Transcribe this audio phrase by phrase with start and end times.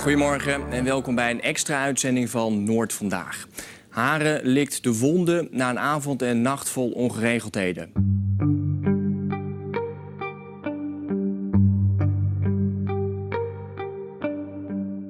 [0.00, 3.46] Goedemorgen en welkom bij een extra uitzending van Noord Vandaag.
[3.88, 7.92] Haren likt de wonden na een avond en nacht vol ongeregeldheden.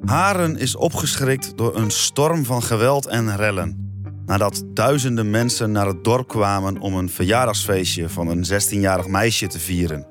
[0.04, 4.02] Haren is opgeschrikt door een storm van geweld en rellen.
[4.26, 9.58] Nadat duizenden mensen naar het dorp kwamen om een verjaardagsfeestje van een 16-jarig meisje te
[9.58, 10.06] vieren.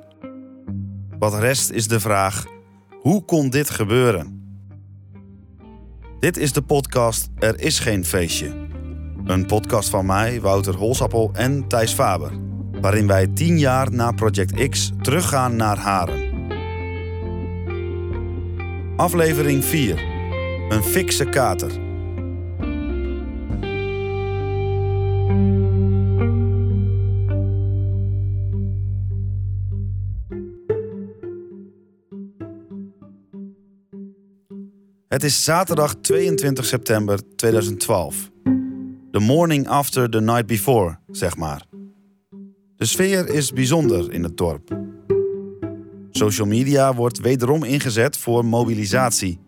[1.17, 2.45] Wat rest is de vraag:
[3.02, 4.38] hoe kon dit gebeuren?
[6.20, 8.68] Dit is de podcast Er is geen feestje.
[9.26, 12.32] Een podcast van mij, Wouter Holsappel en Thijs Faber.
[12.82, 16.48] Waarin wij tien jaar na Project X teruggaan naar Haren.
[18.95, 20.04] Aflevering 4.
[20.70, 21.88] Een fikse kater.
[35.09, 38.29] Het is zaterdag 22 september 2012.
[39.11, 41.65] The morning after the night before, zeg maar.
[42.75, 44.77] De sfeer is bijzonder in het dorp.
[46.11, 49.39] Social media wordt wederom ingezet voor mobilisatie.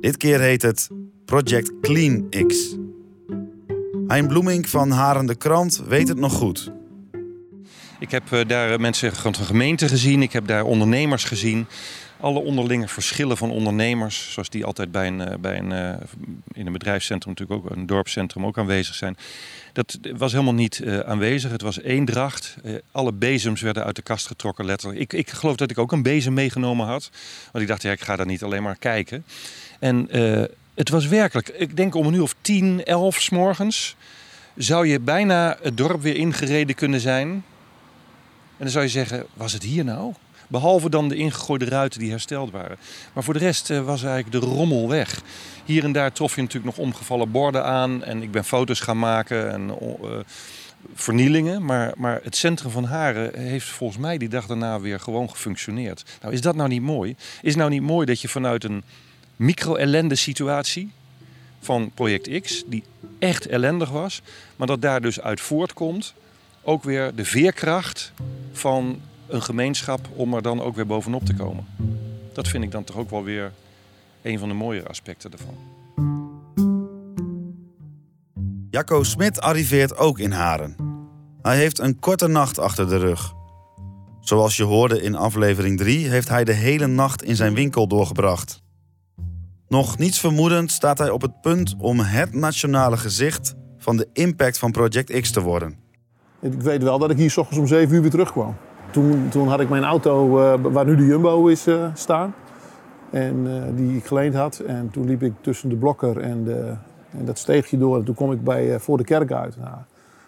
[0.00, 0.88] Dit keer heet het
[1.24, 2.76] Project Clean X.
[4.06, 6.72] Hein Bloemink van Haren de Krant weet het nog goed.
[8.00, 11.66] Ik heb eh, daar mensen van de gemeente gezien, ik heb daar ondernemers gezien
[12.20, 16.06] alle onderlinge verschillen van ondernemers, zoals die altijd bij een, eh, bij een, eh,
[16.52, 19.16] in een bedrijfscentrum, natuurlijk ook een dorpscentrum ook aanwezig zijn.
[19.72, 21.50] Dat was helemaal niet uh, aanwezig.
[21.50, 22.56] Het was eendracht.
[22.64, 25.00] Uh, alle bezems werden uit de kast getrokken, letterlijk.
[25.00, 27.10] Ik, ik geloof dat ik ook een bezem meegenomen had.
[27.52, 29.24] Want ik dacht, ja, ik ga daar niet alleen maar kijken.
[29.78, 30.08] En
[30.74, 33.96] het was werkelijk, ik denk om uur of tien, elf s morgens...
[34.56, 37.28] zou je bijna het dorp weer ingereden kunnen zijn.
[37.28, 40.14] En dan zou je zeggen, was het hier nou?
[40.48, 42.76] Behalve dan de ingegooide ruiten die hersteld waren.
[43.12, 45.22] Maar voor de rest uh, was eigenlijk de rommel weg.
[45.64, 48.04] Hier en daar trof je natuurlijk nog omgevallen borden aan.
[48.04, 49.70] En ik ben foto's gaan maken en
[50.02, 50.10] uh,
[50.94, 51.64] vernielingen.
[51.64, 56.04] Maar, maar het centrum van Haren heeft volgens mij die dag daarna weer gewoon gefunctioneerd.
[56.20, 57.16] Nou, is dat nou niet mooi?
[57.42, 58.82] Is nou niet mooi dat je vanuit een
[59.36, 60.90] micro-ellende situatie
[61.60, 62.84] van project X, die
[63.18, 64.22] echt ellendig was,
[64.56, 66.14] maar dat daar dus uit voortkomt
[66.62, 68.12] ook weer de veerkracht
[68.52, 71.66] van een gemeenschap om er dan ook weer bovenop te komen.
[72.32, 73.52] Dat vind ik dan toch ook wel weer
[74.22, 75.54] een van de mooiere aspecten ervan.
[78.70, 80.76] Jacco Smit arriveert ook in Haren.
[81.42, 83.32] Hij heeft een korte nacht achter de rug.
[84.20, 88.62] Zoals je hoorde in aflevering 3 heeft hij de hele nacht in zijn winkel doorgebracht.
[89.68, 94.58] Nog niets vermoedend staat hij op het punt om het nationale gezicht van de impact
[94.58, 95.76] van Project X te worden.
[96.40, 98.56] Ik weet wel dat ik hier s ochtends om 7 uur weer terugkwam.
[98.98, 102.34] Toen, toen had ik mijn auto, uh, waar nu de Jumbo is, uh, staan.
[103.10, 104.58] En uh, die ik geleend had.
[104.58, 106.74] En toen liep ik tussen de blokker en, de,
[107.10, 107.96] en dat steegje door.
[107.96, 109.56] En toen kom ik bij, voor de kerk uit.
[109.56, 109.76] Nou,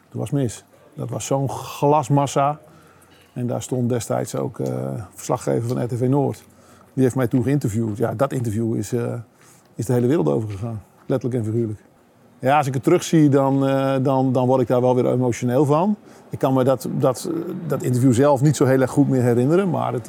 [0.09, 0.65] toen was mis.
[0.95, 2.59] Dat was zo'n glasmassa.
[3.33, 4.61] En daar stond destijds ook
[5.15, 6.45] verslaggever van RTV Noord.
[6.93, 7.97] Die heeft mij toen geïnterviewd.
[7.97, 8.93] Ja, dat interview is,
[9.75, 10.83] is de hele wereld over gegaan.
[11.07, 11.81] Letterlijk en figuurlijk.
[12.39, 13.61] Ja, als ik het terugzie, dan,
[14.03, 15.97] dan, dan word ik daar wel weer emotioneel van.
[16.31, 17.31] Ik kan me dat, dat,
[17.67, 19.71] dat interview zelf niet zo heel erg goed meer herinneren.
[19.71, 20.07] Maar het,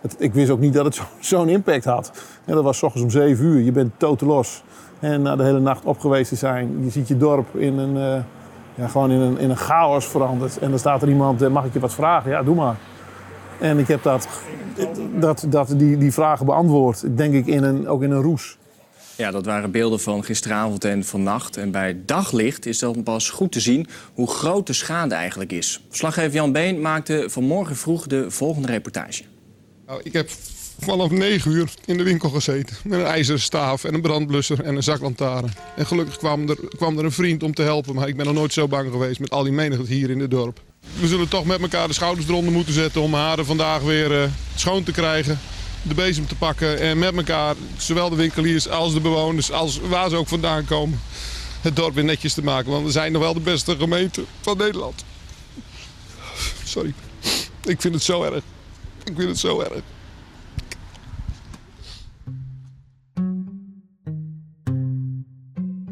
[0.00, 2.12] het, ik wist ook niet dat het zo'n zo impact had.
[2.44, 3.60] Dat was s ochtends om 7 uur.
[3.60, 4.62] Je bent totaal los.
[5.00, 7.96] En na de hele nacht op geweest te zijn, je ziet je dorp in een,
[7.96, 8.22] uh,
[8.74, 10.58] ja, gewoon in een, in een chaos veranderd.
[10.58, 12.30] En dan staat er iemand, mag ik je wat vragen?
[12.30, 12.76] Ja, doe maar.
[13.60, 14.28] En ik heb dat,
[15.18, 18.58] dat, dat, die, die vragen beantwoord, denk ik, in een, ook in een roes.
[19.16, 21.56] Ja, dat waren beelden van gisteravond en vannacht.
[21.56, 25.80] En bij daglicht is dan pas goed te zien hoe groot de schade eigenlijk is.
[25.88, 29.22] Verslaggever Jan Been maakte vanmorgen vroeg de volgende reportage.
[29.86, 30.30] Nou, ik heb
[30.78, 32.76] vanaf 9 uur in de winkel gezeten.
[32.84, 35.52] Met een ijzeren staaf en een brandblusser en een zaklantaarn.
[35.76, 37.94] En gelukkig kwam er, kwam er een vriend om te helpen.
[37.94, 40.30] Maar ik ben nog nooit zo bang geweest met al die menigte hier in het
[40.30, 40.60] dorp.
[41.00, 44.28] We zullen toch met elkaar de schouders eronder moeten zetten om haren vandaag weer uh,
[44.54, 45.38] schoon te krijgen
[45.88, 50.10] de bezem te pakken en met elkaar, zowel de winkeliers als de bewoners, als waar
[50.10, 51.00] ze ook vandaan komen,
[51.60, 52.70] het dorp weer netjes te maken.
[52.70, 55.04] Want we zijn nog wel de beste gemeente van Nederland.
[56.64, 56.94] Sorry.
[57.64, 58.42] Ik vind het zo erg.
[59.04, 59.82] Ik vind het zo erg.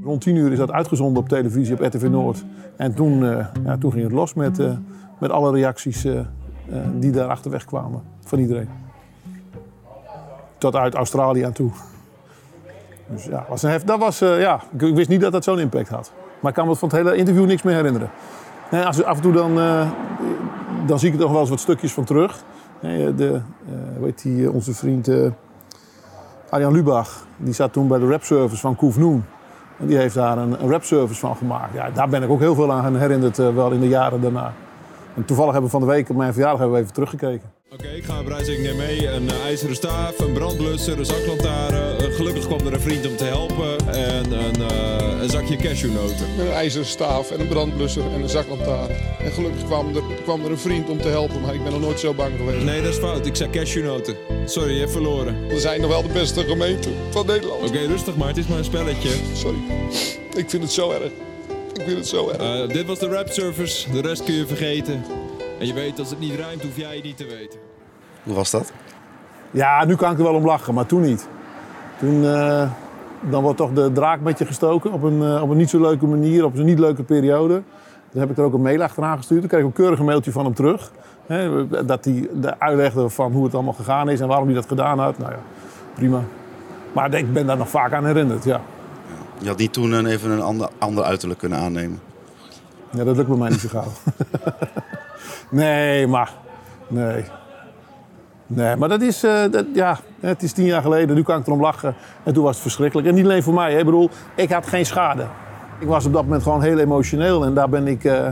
[0.03, 2.45] Rond 10 uur is dat uitgezonden op televisie op RTV Noord.
[2.77, 4.77] En toen, uh, ja, toen ging het los met, uh,
[5.21, 6.21] met alle reacties uh,
[6.95, 8.84] die daar achterweg kwamen van iedereen
[10.65, 11.71] tot uit Australië aan toe.
[13.07, 15.59] Dus ja, was een hef, dat was, uh, ja, ik wist niet dat dat zo'n
[15.59, 16.13] impact had.
[16.41, 18.11] Maar ik kan me van het hele interview niks meer herinneren.
[18.71, 19.91] En als, af en toe dan, uh,
[20.87, 22.43] dan zie ik er nog wel eens wat stukjes van terug.
[22.81, 23.41] De, uh,
[23.97, 25.11] hoe heet die, onze vriend
[26.51, 29.25] Arjan Lubach, die zat toen bij de rapservice van Koef Noen.
[29.79, 31.75] En die heeft daar een, een rapservice van gemaakt.
[31.75, 34.53] Ja, daar ben ik ook heel veel aan herinnerd, wel in de jaren daarna.
[35.15, 37.54] En toevallig hebben we van de week op mijn verjaardag hebben we even teruggekeken.
[37.75, 39.09] Oké, ik ga een prijs neem mee.
[39.09, 41.75] Een uh, ijzeren staaf, een brandblusser, een zaklantaarn.
[41.75, 43.79] Uh, gelukkig kwam er een vriend om te helpen.
[43.89, 46.27] En een, uh, een zakje cashewnoten.
[46.39, 48.91] Een ijzeren staaf en een brandblusser en een zaklantaarn.
[49.19, 51.41] En gelukkig kwam er, kwam er een vriend om te helpen.
[51.41, 52.65] Maar ik ben nog nooit zo bang geweest.
[52.65, 53.27] Nee, dat is fout.
[53.27, 54.17] Ik zei cashewnoten.
[54.47, 55.47] Sorry, je hebt verloren.
[55.47, 57.61] We zijn nog wel de beste gemeente van Nederland.
[57.61, 58.29] Oké, okay, rustig maar.
[58.29, 59.11] Het is maar een spelletje.
[59.35, 59.59] Sorry.
[60.35, 61.13] Ik vind het zo erg.
[61.75, 62.73] Ik vind het zo erg.
[62.73, 63.91] dit was de rap service.
[63.91, 65.05] De rest kun je vergeten.
[65.59, 67.64] En je weet, als het niet ruimt, hoef jij het niet te weten.
[68.25, 68.73] Hoe was dat?
[69.51, 71.29] Ja, nu kan ik er wel om lachen, maar toen niet.
[71.99, 72.71] Toen uh,
[73.21, 75.81] dan wordt toch de draak met je gestoken op een, uh, op een niet zo
[75.81, 77.63] leuke manier, op een niet leuke periode.
[78.11, 79.41] Dan heb ik er ook een mail achteraan gestuurd.
[79.41, 80.91] Dan kreeg ik een keurig een mailtje van hem terug.
[81.27, 82.29] Hè, dat hij
[82.59, 85.19] uitlegde van hoe het allemaal gegaan is en waarom hij dat gedaan had.
[85.19, 85.39] Nou ja,
[85.95, 86.21] prima.
[86.93, 88.61] Maar ik ben daar nog vaak aan herinnerd, ja.
[89.39, 92.01] Je had niet toen een, even een ander, ander uiterlijk kunnen aannemen?
[92.91, 93.93] Ja, dat lukt bij mij niet zo gauw.
[95.61, 96.33] nee, maar...
[96.89, 97.25] Nee.
[98.47, 101.17] Nee, maar dat is, uh, dat, ja, het is tien jaar geleden.
[101.17, 101.95] Nu kan ik erom lachen.
[102.23, 103.09] En toen was het verschrikkelijk.
[103.09, 103.75] En niet alleen voor mij.
[103.75, 105.27] Ik bedoel, ik had geen schade.
[105.79, 107.45] Ik was op dat moment gewoon heel emotioneel.
[107.45, 108.29] En daar ben ik, uh,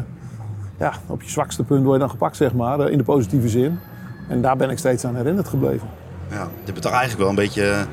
[0.78, 2.80] ja, op je zwakste punt word je dan gepakt, zeg maar.
[2.80, 3.78] Uh, in de positieve zin.
[4.28, 5.88] En daar ben ik steeds aan herinnerd gebleven.
[6.30, 7.84] Ja, je bent toch eigenlijk wel een beetje,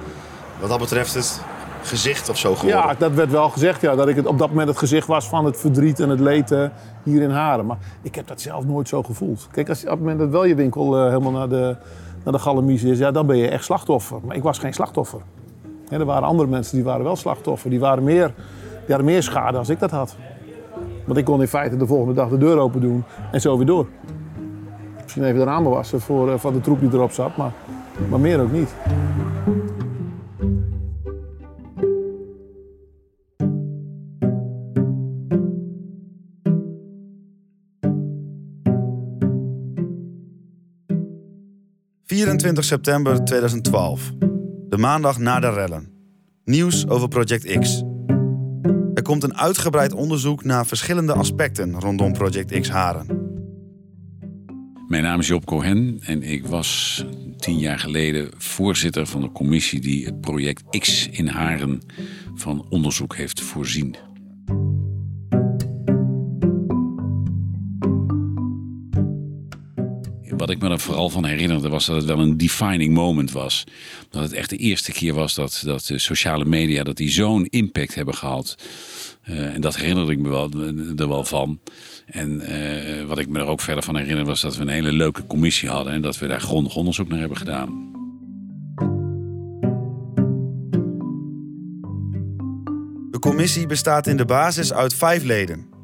[0.60, 1.42] wat dat betreft, het
[1.82, 2.82] gezicht of zo geworden?
[2.88, 3.82] Ja, dat werd wel gezegd.
[3.82, 6.20] Ja, dat ik het, op dat moment het gezicht was van het verdriet en het
[6.20, 6.56] leed
[7.04, 7.66] hier in Haren.
[7.66, 9.48] Maar ik heb dat zelf nooit zo gevoeld.
[9.52, 11.76] Kijk, als je op het moment dat wel je winkel helemaal naar de
[12.24, 14.18] naar de galamise is, ja, dan ben je echt slachtoffer.
[14.26, 15.20] Maar ik was geen slachtoffer.
[15.90, 17.70] er waren andere mensen die waren wel slachtoffer.
[17.70, 18.34] Die, waren meer,
[18.86, 20.16] die hadden meer schade als ik dat had.
[21.06, 23.66] Want ik kon in feite de volgende dag de deur open doen en zo weer
[23.66, 23.88] door.
[25.04, 27.52] Misschien even de ramen wassen voor, uh, van de troep die erop zat, maar,
[28.10, 28.76] maar meer ook niet.
[42.40, 44.12] 24 september 2012.
[44.70, 45.90] De maandag na de rellen.
[46.44, 47.84] Nieuws over Project X.
[48.94, 53.08] Er komt een uitgebreid onderzoek naar verschillende aspecten rondom Project X Haren.
[54.88, 57.06] Mijn naam is Job Cohen en ik was
[57.38, 61.82] tien jaar geleden voorzitter van de commissie die het project X in Haren
[62.36, 63.96] van onderzoek heeft voorzien.
[70.40, 73.64] Wat ik me er vooral van herinnerde was dat het wel een defining moment was.
[74.10, 77.46] Dat het echt de eerste keer was dat, dat de sociale media dat die zo'n
[77.46, 78.58] impact hebben gehad.
[79.30, 80.52] Uh, en dat herinnerde ik me wel,
[80.98, 81.60] er wel van.
[82.06, 84.92] En uh, wat ik me er ook verder van herinner was dat we een hele
[84.92, 85.94] leuke commissie hadden.
[85.94, 87.88] En dat we daar grondig onderzoek naar hebben gedaan.
[93.12, 95.79] De commissie bestaat in de basis uit vijf leden.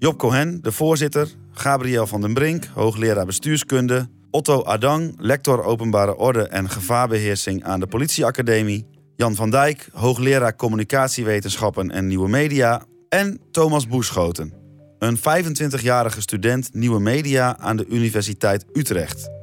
[0.00, 6.48] Job Cohen, de voorzitter, Gabriel van den Brink, hoogleraar bestuurskunde, Otto Adang, lector openbare orde
[6.48, 8.86] en gevaarbeheersing aan de politieacademie,
[9.16, 12.84] Jan van Dijk, hoogleraar communicatiewetenschappen en nieuwe media.
[13.08, 14.52] En Thomas Boeschoten,
[14.98, 19.39] een 25-jarige student nieuwe media aan de Universiteit Utrecht.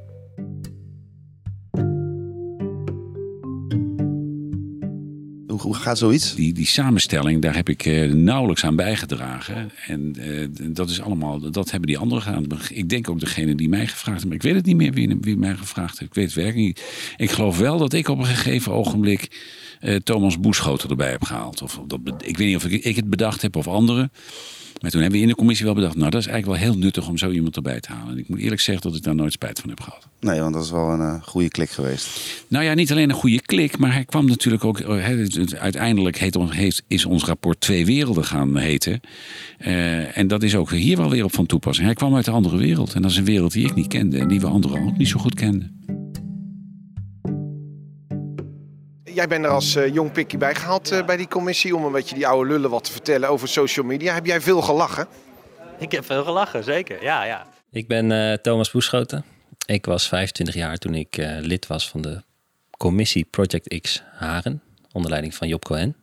[5.62, 6.36] Hoe gaat zoiets?
[6.36, 9.72] Die, die samenstelling, daar heb ik uh, nauwelijks aan bijgedragen.
[9.88, 12.46] En uh, dat is allemaal, dat hebben die anderen gedaan.
[12.70, 14.38] Ik denk ook degene die mij gevraagd hebben.
[14.38, 16.12] Ik weet het niet meer wie, mij gevraagd heeft.
[16.12, 16.84] Ik weet het werkelijk niet.
[17.18, 19.46] Ik geloof wel dat ik op een gegeven ogenblik
[19.82, 21.62] uh, Thomas Boeschoten erbij heb gehaald.
[21.62, 24.12] Of dat, ik weet niet of ik het bedacht heb of anderen.
[24.82, 26.80] Maar toen hebben we in de commissie wel bedacht, nou dat is eigenlijk wel heel
[26.80, 28.14] nuttig om zo iemand erbij te halen.
[28.14, 30.08] En ik moet eerlijk zeggen dat ik daar nooit spijt van heb gehad.
[30.20, 32.08] Nee, want dat is wel een uh, goede klik geweest.
[32.48, 34.80] Nou ja, niet alleen een goede klik, maar hij kwam natuurlijk ook.
[34.80, 35.26] He,
[35.60, 39.02] uiteindelijk heet, heet, is ons rapport Twee Werelden gaan heten.
[39.60, 41.86] Uh, en dat is ook hier wel weer op van toepassing.
[41.86, 42.94] Hij kwam uit een andere wereld.
[42.94, 45.08] En dat is een wereld die ik niet kende en die we anderen ook niet
[45.08, 45.97] zo goed kenden.
[49.18, 51.92] Jij bent er als uh, jong pikkie bij gehaald uh, bij die commissie om een
[51.92, 54.14] beetje die oude lullen wat te vertellen over social media.
[54.14, 55.08] Heb jij veel gelachen?
[55.80, 57.04] Ik heb veel gelachen, zeker.
[57.04, 57.48] Ja, ja.
[57.72, 59.26] Ik ben uh, Thomas Boeschoten.
[59.66, 62.22] Ik was 25 jaar toen ik lid was van de
[62.78, 65.96] commissie Project X Haren, onder leiding van Job Cohen.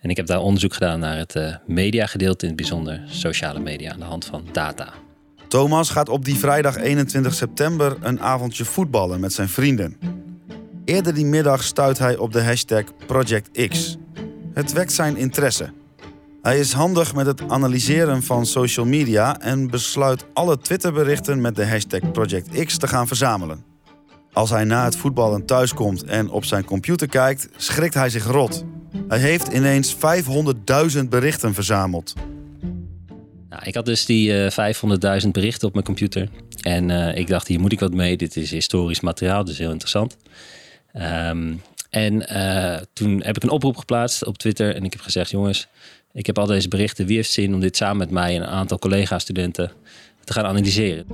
[0.00, 3.98] En ik heb daar onderzoek gedaan naar het mediagedeelte, in het bijzonder sociale media aan
[3.98, 4.92] de hand van data.
[5.48, 10.26] Thomas gaat op die vrijdag 21 september een avondje voetballen met zijn vrienden.
[10.88, 13.96] Eerder die middag stuit hij op de hashtag Project X.
[14.52, 15.72] Het wekt zijn interesse.
[16.42, 21.66] Hij is handig met het analyseren van social media en besluit alle Twitterberichten met de
[21.66, 23.64] hashtag Project X te gaan verzamelen.
[24.32, 28.64] Als hij na het voetballen thuiskomt en op zijn computer kijkt, schrikt hij zich rot.
[29.08, 29.96] Hij heeft ineens
[30.96, 32.14] 500.000 berichten verzameld.
[33.48, 36.28] Nou, ik had dus die uh, 500.000 berichten op mijn computer.
[36.62, 38.16] En uh, ik dacht, hier moet ik wat mee.
[38.16, 40.16] Dit is historisch materiaal, dus heel interessant.
[40.94, 44.74] Um, en uh, toen heb ik een oproep geplaatst op Twitter.
[44.74, 45.68] En ik heb gezegd, jongens,
[46.12, 47.06] ik heb al deze berichten.
[47.06, 49.72] Wie heeft zin om dit samen met mij en een aantal collega-studenten
[50.24, 51.06] te gaan analyseren?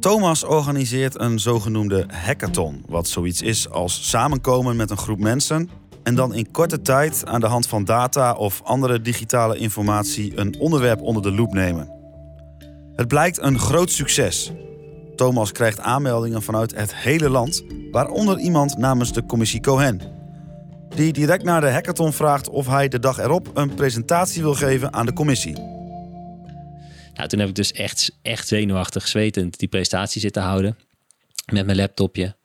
[0.00, 2.84] Thomas organiseert een zogenoemde hackathon.
[2.88, 5.70] Wat zoiets is als samenkomen met een groep mensen
[6.02, 10.58] en dan in korte tijd aan de hand van data of andere digitale informatie een
[10.58, 11.90] onderwerp onder de loep nemen.
[12.96, 14.52] Het blijkt een groot succes.
[15.22, 20.00] Thomas krijgt aanmeldingen vanuit het hele land, waaronder iemand namens de commissie Cohen.
[20.88, 24.92] Die direct naar de hackathon vraagt of hij de dag erop een presentatie wil geven
[24.92, 25.52] aan de commissie.
[27.14, 30.76] Nou, toen heb ik dus echt, echt zenuwachtig zwetend die presentatie zitten houden.
[31.52, 32.36] Met mijn laptopje.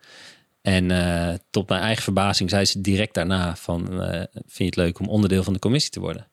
[0.62, 4.04] En uh, tot mijn eigen verbazing zei ze direct daarna van...
[4.04, 6.28] Uh, vind je het leuk om onderdeel van de commissie te worden?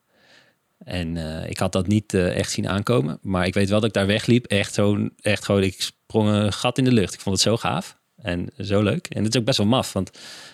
[0.84, 3.18] En uh, ik had dat niet echt zien aankomen.
[3.22, 4.46] Maar ik weet wel dat ik daar wegliep.
[4.46, 7.14] Echt, zo, echt gewoon, ik sprong een gat in de lucht.
[7.14, 9.06] Ik vond het zo gaaf en zo leuk.
[9.06, 10.10] En het is ook best wel maf, want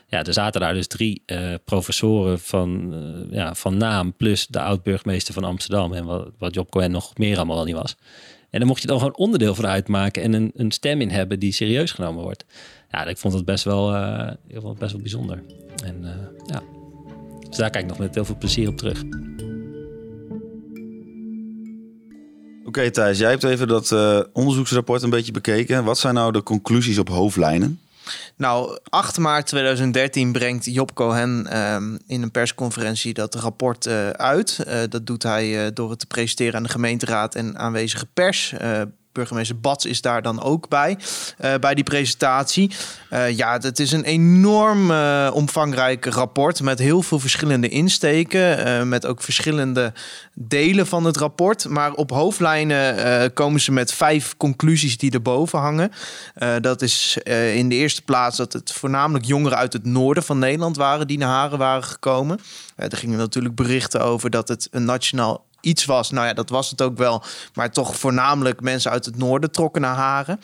[0.06, 1.24] ja, er zaten daar dus drie
[1.64, 2.94] professoren van,
[3.30, 4.16] ja, van naam...
[4.16, 7.96] plus de oud-burgemeester van Amsterdam en wat, Job Cohen nog meer allemaal al niet was.
[8.50, 11.38] En dan mocht je dan gewoon onderdeel van uitmaken en een, een stem in hebben
[11.38, 12.44] die serieus genomen wordt
[12.90, 13.86] ja, ik vond het best wel,
[14.48, 15.42] vond het best wel bijzonder.
[15.84, 16.04] En
[16.46, 16.62] ja,
[17.48, 19.02] dus daar kijk ik nog met heel veel plezier op terug.
[22.60, 25.84] Oké okay, Thijs, jij hebt even dat uh, onderzoeksrapport een beetje bekeken.
[25.84, 27.80] Wat zijn nou de conclusies op hoofdlijnen?
[28.36, 31.76] Nou, 8 maart 2013 brengt Job Cohen uh,
[32.06, 34.64] in een persconferentie dat rapport uh, uit.
[34.66, 38.54] Uh, dat doet hij door het te presenteren aan de gemeenteraad en aanwezige pers
[39.12, 40.98] burgemeester Bats is daar dan ook bij,
[41.44, 42.70] uh, bij die presentatie.
[43.12, 49.06] Uh, ja, het is een enorm uh, omvangrijk rapport met heel veel verschillende insteken, met
[49.06, 49.92] ook verschillende
[50.34, 51.68] delen van het rapport.
[51.68, 55.90] Maar op hoofdlijnen komen ze met vijf conclusies die erboven hangen.
[56.60, 57.18] dat is
[57.54, 61.18] in de eerste plaats dat het voornamelijk jongeren uit het noorden van Nederland waren die
[61.18, 62.40] naar Haren waren gekomen.
[62.76, 66.10] er gingen natuurlijk berichten over dat het een nationaal iets was.
[66.10, 67.22] Nou ja, dat was het ook wel.
[67.54, 70.40] Maar toch voornamelijk mensen uit het noorden trokken naar Haren.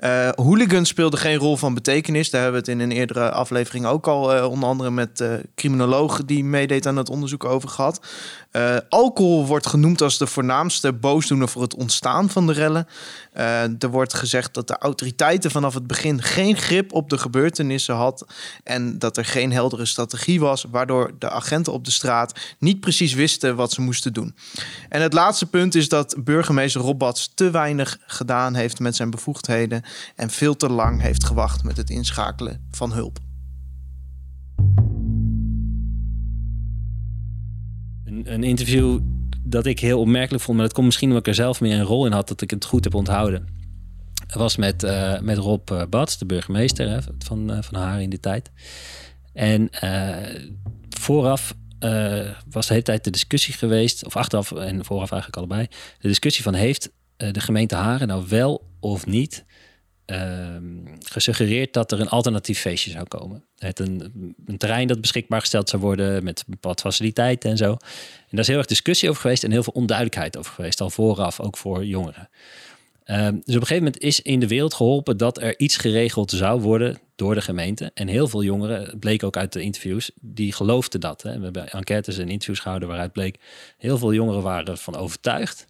[0.00, 2.30] Uh, hooligans speelden geen rol van betekenis.
[2.30, 5.34] Daar hebben we het in een eerdere aflevering ook al uh, onder andere met uh,
[5.54, 8.00] criminologen die meedeed aan het onderzoek over gehad.
[8.52, 12.86] Uh, alcohol wordt genoemd als de voornaamste boosdoener voor het ontstaan van de rellen.
[13.36, 17.94] Uh, er wordt gezegd dat de autoriteiten vanaf het begin geen grip op de gebeurtenissen
[17.94, 18.26] had
[18.64, 23.14] en dat er geen heldere strategie was, waardoor de agenten op de straat niet precies
[23.14, 24.34] wisten wat ze moesten doen.
[24.88, 29.82] En het laatste punt is dat burgemeester Robbats te weinig gedaan heeft met zijn bevoegdheden
[30.16, 33.18] en veel te lang heeft gewacht met het inschakelen van hulp.
[38.24, 39.00] Een, interview
[39.42, 41.84] dat ik heel opmerkelijk vond, maar dat komt misschien omdat ik er zelf meer een
[41.84, 43.46] rol in had, dat ik het goed heb onthouden.
[44.34, 48.10] was met, uh, met Rob uh, Bats, de burgemeester hè, van, uh, van Haar in
[48.10, 48.50] die tijd.
[49.32, 49.68] En
[50.98, 51.54] vooraf
[52.50, 55.66] was de hele tijd de discussie geweest, of achteraf en vooraf eigenlijk allebei,
[55.98, 59.44] de discussie van heeft de gemeente Haren nou wel of niet
[61.04, 63.44] gesuggereerd dat er een alternatief feestje zou komen.
[63.58, 64.12] Het een,
[64.46, 67.70] een, terrein dat beschikbaar gesteld zou worden met bepaalde faciliteiten en zo.
[67.70, 67.78] En
[68.30, 71.40] daar is heel erg discussie over geweest en heel veel onduidelijkheid over geweest, al vooraf,
[71.40, 72.28] ook voor jongeren.
[73.06, 76.30] Uh, dus op een gegeven moment is in de wereld geholpen dat er iets geregeld
[76.30, 77.90] zou worden door de gemeente.
[77.94, 81.22] En heel veel jongeren, bleek ook uit de interviews, die geloofden dat.
[81.22, 81.38] Hè.
[81.38, 83.38] We hebben enquêtes en interviews gehouden waaruit bleek,
[83.78, 85.66] heel veel jongeren waren ervan overtuigd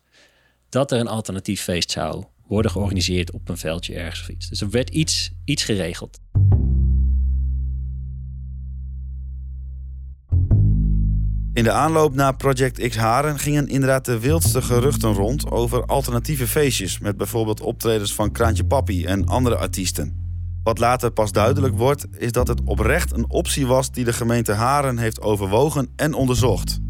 [0.69, 4.49] dat er een alternatief feest zou worden georganiseerd op een veldje ergens of iets.
[4.49, 6.19] Dus er werd iets, iets geregeld.
[11.53, 16.47] In de aanloop naar Project X Haren gingen inderdaad de wildste geruchten rond over alternatieve
[16.47, 20.25] feestjes met bijvoorbeeld optredens van Kraantje Papi en andere artiesten.
[20.62, 24.53] Wat later pas duidelijk wordt, is dat het oprecht een optie was die de gemeente
[24.53, 26.81] Haren heeft overwogen en onderzocht.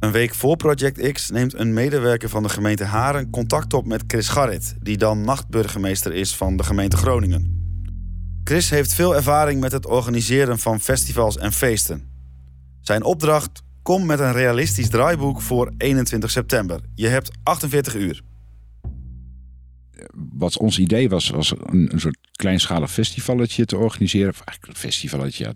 [0.00, 4.04] Een week voor Project X neemt een medewerker van de gemeente Haren contact op met
[4.06, 7.56] Chris Garrit, die dan nachtburgemeester is van de gemeente Groningen.
[8.44, 12.10] Chris heeft veel ervaring met het organiseren van festivals en feesten.
[12.80, 16.80] Zijn opdracht: kom met een realistisch draaiboek voor 21 september.
[16.94, 18.22] Je hebt 48 uur.
[20.32, 24.32] Wat ons idee was, was een, een soort kleinschalig festivalletje te organiseren.
[24.32, 25.50] Eigenlijk een festivalletje, ja,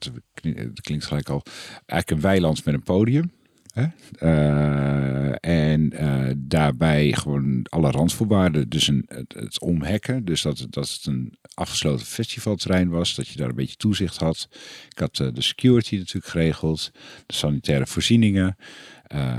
[0.55, 1.43] het klinkt gelijk al.
[1.87, 3.33] Eigenlijk een weiland met een podium.
[3.75, 8.69] Uh, en uh, daarbij gewoon alle randvoorwaarden.
[8.69, 10.25] Dus een, het, omhekken.
[10.25, 13.15] Dus dat, dat het een afgesloten festivalterrein was.
[13.15, 14.49] Dat je daar een beetje toezicht had.
[14.91, 16.91] Ik had uh, de security natuurlijk geregeld.
[17.27, 18.57] De sanitaire voorzieningen.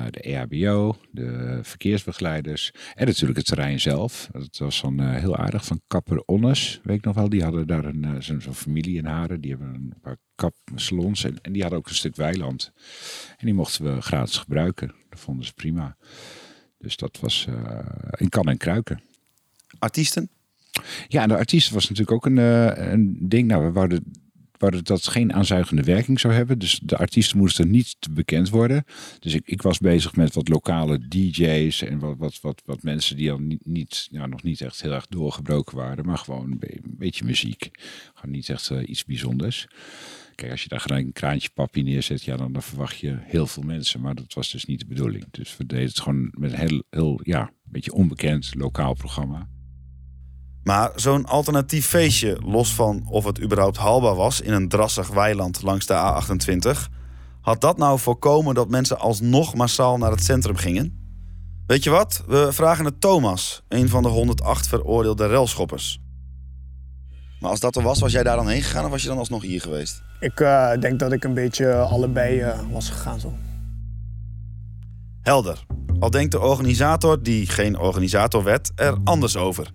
[0.09, 4.29] De EHBO, de verkeersbegeleiders en natuurlijk het terrein zelf.
[4.31, 7.29] Dat was dan heel aardig van Kapper Onnes, weet ik nog wel.
[7.29, 9.41] Die hadden daar een, uh, familie in Haren.
[9.41, 10.17] Die hebben een paar
[10.49, 12.71] kapsalons en, en die hadden ook een stuk weiland.
[13.37, 14.93] En die mochten we gratis gebruiken.
[15.09, 15.95] Dat vonden ze prima.
[16.79, 17.47] Dus dat was
[18.11, 19.01] in kan en kruiken.
[19.79, 20.29] Artiesten?
[21.07, 22.37] Ja, de artiesten was natuurlijk ook een,
[22.91, 23.47] een ding.
[23.47, 24.03] Nou, we wouden
[24.63, 26.59] waar dat geen aanzuigende werking zou hebben.
[26.59, 28.83] Dus de artiesten moesten niet te bekend worden.
[29.19, 33.15] Dus ik, ik was bezig met wat lokale DJ's en wat, wat, wat, wat mensen
[33.15, 36.59] die al niet, niet ja, nog niet echt heel erg doorgebroken waren, maar gewoon een,
[36.59, 37.71] be een beetje muziek.
[38.13, 39.67] Gewoon niet echt uh, iets bijzonders.
[40.35, 44.01] Kijk, als je daar een kraantje papier neerzet, ja, dan, verwacht je heel veel mensen.
[44.01, 45.25] Maar dat was dus niet de bedoeling.
[45.31, 49.47] Dus we deden het gewoon met een heel, heel ja, een beetje onbekend lokaal programma.
[50.63, 55.61] Maar zo'n alternatief feestje, los van of het überhaupt haalbaar was in een drassig weiland
[55.61, 56.91] langs de A28,
[57.41, 61.01] had dat nou voorkomen dat mensen alsnog massaal naar het centrum gingen?
[61.67, 62.23] Weet je wat?
[62.27, 66.02] We vragen het Thomas, een van de 108 veroordeelde relschoppers.
[67.43, 69.17] Maar als dat er was, was jij daar dan heen gegaan of was je dan
[69.17, 70.03] alsnog hier geweest?
[70.19, 73.33] Ik uh, denk dat ik een beetje allebei uh, was gegaan zo.
[75.21, 75.65] Helder.
[75.99, 79.71] Al denkt de organisator, die geen organisator werd, er anders over.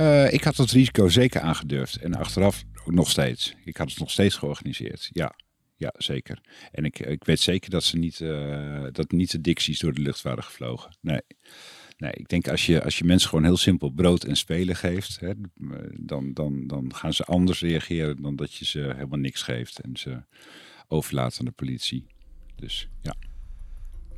[0.00, 1.96] Uh, ik had het risico zeker aangedurfd.
[1.96, 3.54] En achteraf ook nog steeds.
[3.64, 5.08] Ik had het nog steeds georganiseerd.
[5.12, 5.34] Ja,
[5.76, 6.40] ja zeker.
[6.72, 10.02] En ik, ik weet zeker dat, ze niet, uh, dat niet de dicties door de
[10.02, 10.96] lucht waren gevlogen.
[11.00, 11.20] Nee.
[12.02, 15.20] Nee, ik denk als je, als je mensen gewoon heel simpel brood en spelen geeft,
[15.20, 15.32] hè,
[15.98, 19.96] dan, dan, dan gaan ze anders reageren dan dat je ze helemaal niks geeft en
[19.96, 20.22] ze
[20.88, 22.06] overlaat aan de politie.
[22.56, 23.14] Dus ja.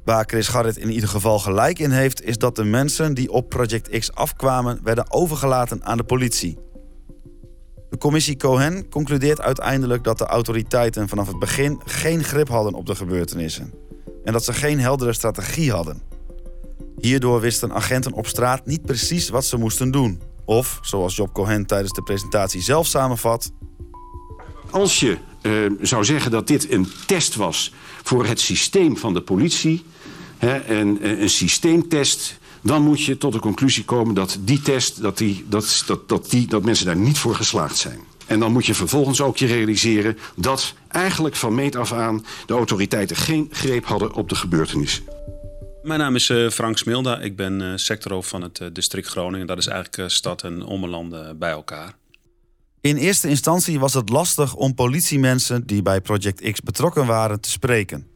[0.04, 3.48] Waar Chris Garrit in ieder geval gelijk in heeft, is dat de mensen die op
[3.48, 6.58] Project X afkwamen, werden overgelaten aan de politie.
[7.90, 12.86] De commissie Cohen concludeert uiteindelijk dat de autoriteiten vanaf het begin geen grip hadden op
[12.86, 13.72] de gebeurtenissen
[14.24, 16.13] en dat ze geen heldere strategie hadden.
[17.00, 20.20] Hierdoor wisten agenten op straat niet precies wat ze moesten doen.
[20.44, 23.52] Of, zoals Job Cohen tijdens de presentatie zelf samenvat.
[24.70, 29.20] Als je uh, zou zeggen dat dit een test was voor het systeem van de
[29.20, 29.84] politie,
[30.38, 35.18] hè, en, een systeemtest, dan moet je tot de conclusie komen dat die test, dat,
[35.18, 38.00] die, dat, dat, dat, die, dat mensen daar niet voor geslaagd zijn.
[38.26, 42.54] En dan moet je vervolgens ook je realiseren dat eigenlijk van meet af aan de
[42.54, 45.04] autoriteiten geen greep hadden op de gebeurtenissen.
[45.84, 47.20] Mijn naam is uh, Frank Smilda.
[47.20, 49.46] Ik ben uh, sectorhoofd van het uh, district Groningen.
[49.46, 51.94] Dat is eigenlijk stad en ommelanden bij elkaar.
[52.80, 57.50] In eerste instantie was het lastig om politiemensen die bij Project X betrokken waren te
[57.50, 58.06] spreken.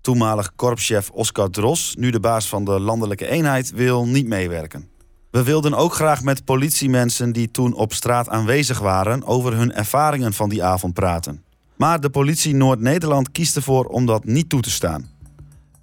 [0.00, 4.88] Toenmalig korpschef Oscar Dros, nu de baas van de landelijke eenheid, wil niet meewerken.
[5.30, 10.32] We wilden ook graag met politiemensen die toen op straat aanwezig waren over hun ervaringen
[10.32, 11.42] van die avond praten.
[11.76, 15.17] Maar de politie Noord-Nederland kiest ervoor om dat niet toe te staan.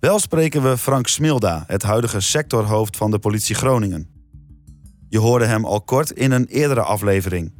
[0.06, 4.10] Wel spreken we Frank Smilda, het huidige sectorhoofd van de politie Groningen.
[5.10, 7.54] Je hoorde hem al kort in een eerdere aflevering.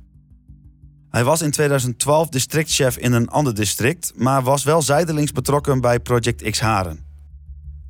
[1.10, 6.00] Hij was in 2012 districtchef in een ander district, maar was wel zijdelings betrokken bij
[6.00, 7.06] Project X Haren.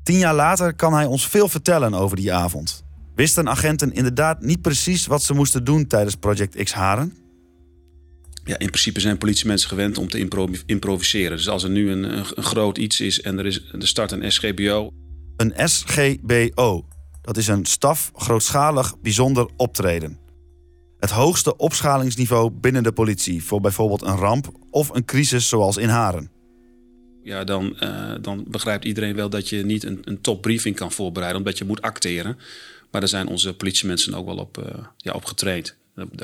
[0.03, 2.83] Tien jaar later kan hij ons veel vertellen over die avond.
[3.15, 7.24] Wisten agenten inderdaad niet precies wat ze moesten doen tijdens Project X Haren?
[8.45, 11.37] Ja, in principe zijn politiemensen gewend om te improv improviseren.
[11.37, 14.11] Dus als er nu een, een, een, groot iets is en er, is, er start
[14.11, 14.89] een SGBO.
[15.37, 16.85] Een SGBO,
[17.21, 20.17] dat is een staf grootschalig bijzonder optreden.
[20.99, 25.89] Het hoogste opschalingsniveau binnen de politie voor bijvoorbeeld een ramp of een crisis zoals in
[25.89, 26.31] Haren.
[27.23, 31.39] Ja, dan, uh, dan begrijpt iedereen wel dat je niet een, een topbriefing kan voorbereiden,
[31.39, 32.37] omdat je moet acteren.
[32.91, 34.65] Maar daar zijn onze politiemensen ook wel op, uh,
[34.97, 35.77] ja, op getraind.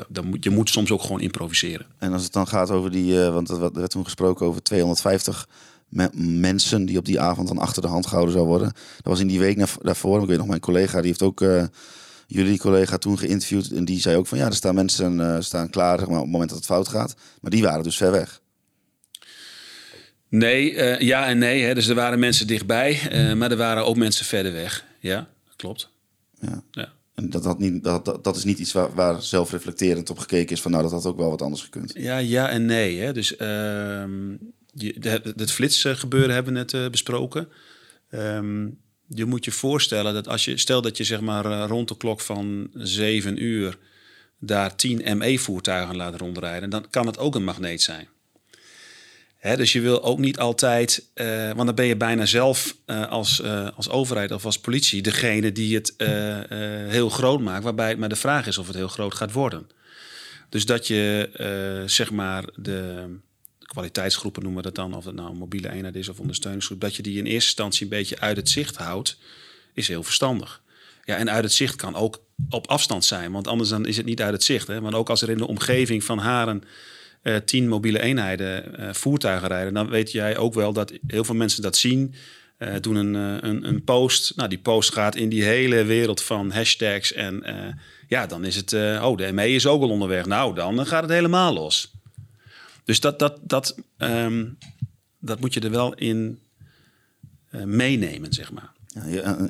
[0.08, 1.86] Dan moet, je moet soms ook gewoon improviseren.
[1.98, 5.48] En als het dan gaat over die, uh, want er werd toen gesproken over 250
[5.92, 8.72] me mensen die op die avond dan achter de hand gehouden zou worden.
[8.72, 10.22] Dat was in die week daarvoor.
[10.22, 11.64] Ik weet nog, mijn collega die heeft ook uh,
[12.26, 13.70] jullie collega toen geïnterviewd.
[13.70, 16.22] En die zei ook van ja, er staan mensen uh, staan klaar zeg maar, op
[16.22, 17.14] het moment dat het fout gaat.
[17.40, 18.40] Maar die waren dus ver weg.
[20.28, 21.62] Nee, uh, ja en nee.
[21.62, 21.74] Hè.
[21.74, 23.00] Dus er waren mensen dichtbij,
[23.36, 24.84] maar er waren ook mensen verder weg.
[24.98, 25.90] Ja, klopt.
[26.40, 26.62] Ja.
[26.70, 26.92] ja.
[27.14, 30.62] En dat, dat, niet, dat, dat, dat is niet iets waar, zelfreflecterend op gekeken is
[30.62, 31.92] van nou, dat had ook wel wat anders gekund.
[31.94, 33.00] Ja, ja en nee.
[33.00, 33.12] Hè.
[33.12, 33.38] Dus uh,
[34.72, 37.48] je, het flitsgebeuren hebben we net uh, besproken.
[38.10, 41.88] Um, je moet je voorstellen dat als je, stel dat je zeg maar uh, rond
[41.88, 43.78] de klok van 7 uur
[44.38, 48.08] daar 10 ME-voertuigen laat rondrijden, dan kan het ook een magneet zijn.
[49.42, 53.40] Dus je wil ook niet altijd, eh, want dan ben je bijna zelf eh, als,
[53.40, 55.94] eh, als overheid of als politie degene die het
[56.88, 59.70] heel groot maakt, waarbij het maar de vraag is of het heel groot gaat worden.
[60.48, 61.30] Dus dat je
[61.86, 63.04] zeg maar de
[63.58, 67.02] kwaliteitsgroepen noemen we dat dan, of het nou mobiele eenheid is of ondersteuningsgroep, dat je
[67.02, 69.18] die in eerste instantie een beetje uit het zicht houdt,
[69.74, 70.62] is heel verstandig.
[71.04, 74.06] Ja, en uit het zicht kan ook op afstand zijn, want anders dan is het
[74.06, 74.66] niet uit het zicht.
[74.66, 74.80] Hè?
[74.80, 76.64] Want ook als er in de omgeving van Haren
[77.22, 81.34] eh, tien mobiele eenheden eh, voertuigen rijden, dan weet jij ook wel dat heel veel
[81.34, 82.14] mensen dat zien.
[82.56, 84.32] eh, doen een, een, een post.
[84.36, 87.12] Nou, die post gaat in die hele wereld van hashtags.
[87.12, 87.44] En
[88.08, 88.72] ja, dan is het.
[88.72, 90.26] oh, de ME is ook al onderweg.
[90.26, 91.92] Nou, dan gaat het helemaal los.
[92.84, 94.44] Dus dat, dat, dat, ehm,
[95.18, 96.38] dat moet je er wel in
[97.64, 98.72] meenemen, zeg maar.
[99.06, 99.48] Ja,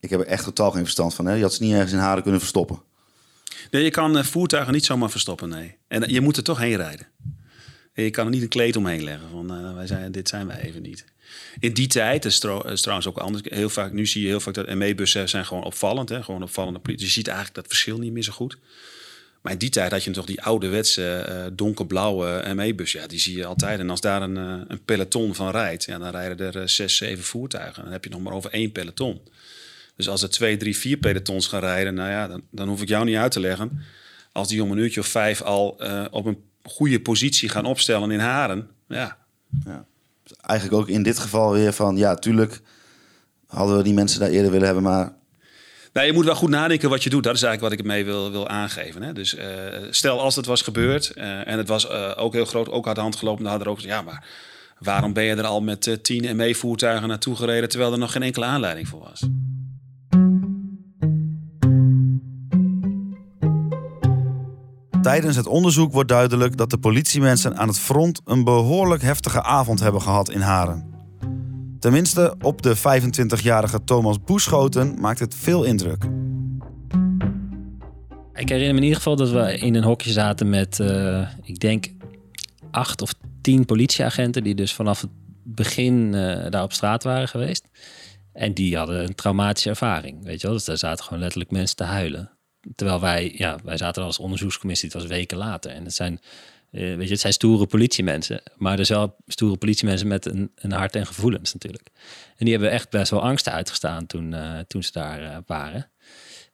[0.00, 1.26] ik heb er echt totaal geen verstand van.
[1.26, 1.34] Hè?
[1.34, 2.78] Je had ze niet ergens in Haren kunnen verstoppen.
[3.82, 5.76] Je kan eh, voertuigen niet zomaar verstoppen, nee.
[5.88, 7.06] En eh, je moet er toch heen rijden.
[7.92, 10.46] En je kan er niet een kleed omheen leggen van eh, wij zijn, dit zijn
[10.46, 11.04] wij even niet.
[11.58, 13.42] In die tijd, is, trouw- is trouwens ook anders.
[13.48, 16.08] Heel vaak, nu zie je heel vaak dat ME-bussen zijn gewoon opvallend.
[16.08, 16.22] Hè?
[16.22, 17.06] Gewoon opvallende politie.
[17.06, 18.56] Je ziet eigenlijk dat verschil niet meer zo goed.
[19.40, 22.92] Maar in die tijd had je toch die ouderwetse eh donkerblauwe ME-bus.
[22.92, 23.78] Ja, die zie je altijd.
[23.80, 27.82] En als daar een, een peloton van rijdt, ja, dan rijden er zes, zeven voertuigen.
[27.82, 29.20] Dan heb je nog maar over één peloton.
[29.96, 32.88] Dus als er twee, drie, vier pelotons gaan rijden, nou ja, dan, dan hoef ik
[32.88, 33.80] jou niet uit te leggen.
[34.32, 38.10] Als die om een uurtje of vijf al eh, op een goede positie gaan opstellen
[38.10, 39.16] in Haren, ja.
[40.40, 41.96] Eigenlijk ook in dit geval weer van...
[41.96, 42.60] Ja, tuurlijk
[43.46, 45.12] hadden we die mensen daar eerder willen hebben, maar...
[45.92, 47.22] Nou, je moet wel goed nadenken wat je doet.
[47.22, 49.02] Dat is eigenlijk wat ik mee wil, wil aangeven.
[49.02, 49.12] Hè?
[49.12, 49.46] Dus eh,
[49.90, 53.02] stel als het was gebeurd eh, en het was ook heel groot, ook uit de
[53.02, 54.26] hand gelopen, dan hadden er ook ja, maar
[54.78, 58.44] waarom ben je er al met tien ME-voertuigen naartoe gereden terwijl er nog geen enkele
[58.44, 59.22] aanleiding voor was?
[65.04, 69.80] Tijdens het onderzoek wordt duidelijk dat de politiemensen aan het front een behoorlijk heftige avond
[69.80, 70.94] hebben gehad in Haren.
[71.78, 76.04] Tenminste, op de 25-jarige Thomas Boeschoten maakt het veel indruk.
[78.34, 81.60] Ik herinner me in ieder geval dat we in een hokje zaten met, eh, ik
[81.60, 81.92] denk,
[82.70, 85.10] acht of tien politieagenten die dus vanaf het
[85.42, 87.68] begin eh, daar op straat waren geweest.
[88.32, 90.56] En die hadden een traumatische ervaring, weet je wel.
[90.56, 92.33] Dus daar zaten gewoon letterlijk mensen te huilen.
[92.74, 95.70] Terwijl wij, ja, wij zaten als onderzoekscommissie, het was weken later.
[95.70, 96.20] En het zijn,
[96.70, 98.42] eh, weet je, het zijn stoere politiemensen.
[98.56, 101.88] Maar er zijn stoere politiemensen met een, een hart en gevoelens natuurlijk.
[102.36, 105.90] En die hebben echt best wel angsten uitgestaan toen, eh, toen ze daar eh, waren.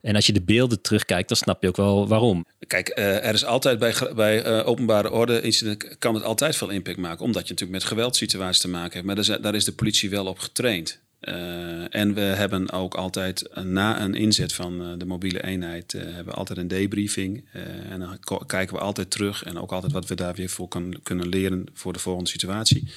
[0.01, 2.45] En als je de beelden terugkijkt, dan snap je ook wel waarom.
[2.67, 7.25] Kijk, er is altijd bij, bij openbare orde incidenten kan het altijd veel impact maken,
[7.25, 9.05] omdat je natuurlijk met geweldssituaties te maken hebt.
[9.05, 10.99] Maar daar is de politie wel op getraind.
[11.21, 15.91] Eh, en we hebben ook altijd eh, na een inzet van eh, de mobiele eenheid
[15.91, 17.45] hebben we altijd een debriefing.
[17.89, 20.99] En dan kijken we altijd terug en ook altijd wat we daar weer voor kan,
[21.03, 22.91] kunnen leren voor de volgende situatie.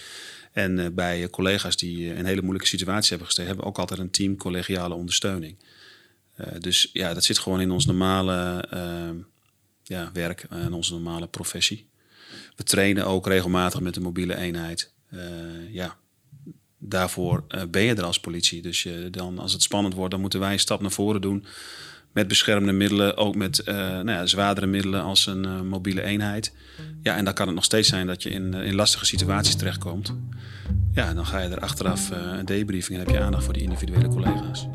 [0.52, 4.10] En bij collega's die in hele moeilijke situaties hebben gestaan, hebben we ook altijd een
[4.10, 5.56] team collegiale ondersteuning.
[6.58, 9.10] Dus ja, dat zit gewoon in ons normale eh,
[9.82, 11.88] ja, werk en onze normale professie.
[12.56, 14.92] We trainen ook regelmatig met de mobiele eenheid.
[15.70, 15.96] Ja,
[16.88, 18.62] daarvoor eh, ben je er als politie.
[18.62, 21.44] Dus je, dan, als het spannend wordt, dan moeten wij een stap naar voren doen.
[22.12, 26.52] Met beschermende middelen, ook met eh, nou ja, zwaardere middelen als een eh, mobiele eenheid.
[27.02, 30.14] Ja, en dan kan het nog steeds zijn dat je in, in lastige situaties terechtkomt.
[30.92, 34.08] Ja, dan ga je er achteraf een debriefing en heb je aandacht voor die individuele
[34.08, 34.66] collega's.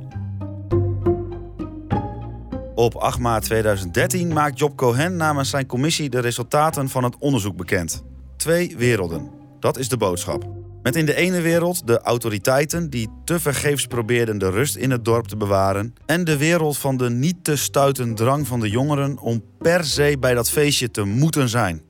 [2.75, 7.57] Op 8 maart 2013 maakt Job Cohen namens zijn commissie de resultaten van het onderzoek
[7.57, 8.03] bekend.
[8.37, 9.29] Twee werelden.
[9.59, 10.58] Dat is de boodschap.
[10.83, 15.05] Met in de ene wereld de autoriteiten die te vergeefs probeerden de rust in het
[15.05, 15.93] dorp te bewaren.
[16.05, 20.17] En de wereld van de niet te stuiten drang van de jongeren om per se
[20.19, 21.81] bij dat feestje te moeten zijn.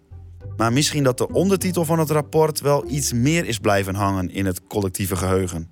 [0.58, 4.46] Maar misschien dat de ondertitel van het rapport wel iets meer is blijven hangen in
[4.46, 5.70] het collectieve geheugen.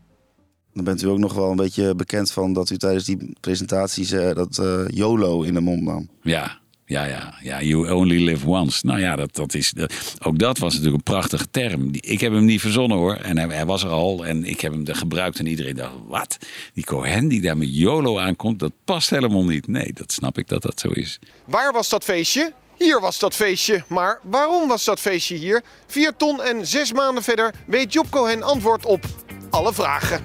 [0.74, 4.12] Dan bent u ook nog wel een beetje bekend van dat u tijdens die presentaties
[4.12, 6.10] eh, dat eh, YOLO in de mond nam.
[6.22, 7.62] Ja, ja, ja, ja.
[7.62, 8.86] You only live once.
[8.86, 11.92] Nou ja, dat, dat is, dat, ook dat was natuurlijk een prachtige term.
[11.92, 13.14] Die- Ik heb hem niet verzonnen hoor.
[13.16, 15.40] En hij, hij was er al en ik heb hem er gebruikt.
[15.40, 16.38] En iedereen dacht, wat?
[16.74, 19.68] Die Cohen die daar met YOLO aankomt, dat past helemaal niet.
[19.68, 21.20] Nee, dat snap ik dat dat zo is.
[21.46, 22.54] Waar was dat feestje?
[22.78, 23.84] Hier was dat feestje.
[23.88, 25.64] Maar waarom was dat feestje hier?
[25.88, 29.06] Vier ton en zes maanden verder weet Job Cohen antwoord op
[29.50, 30.24] alle vragen.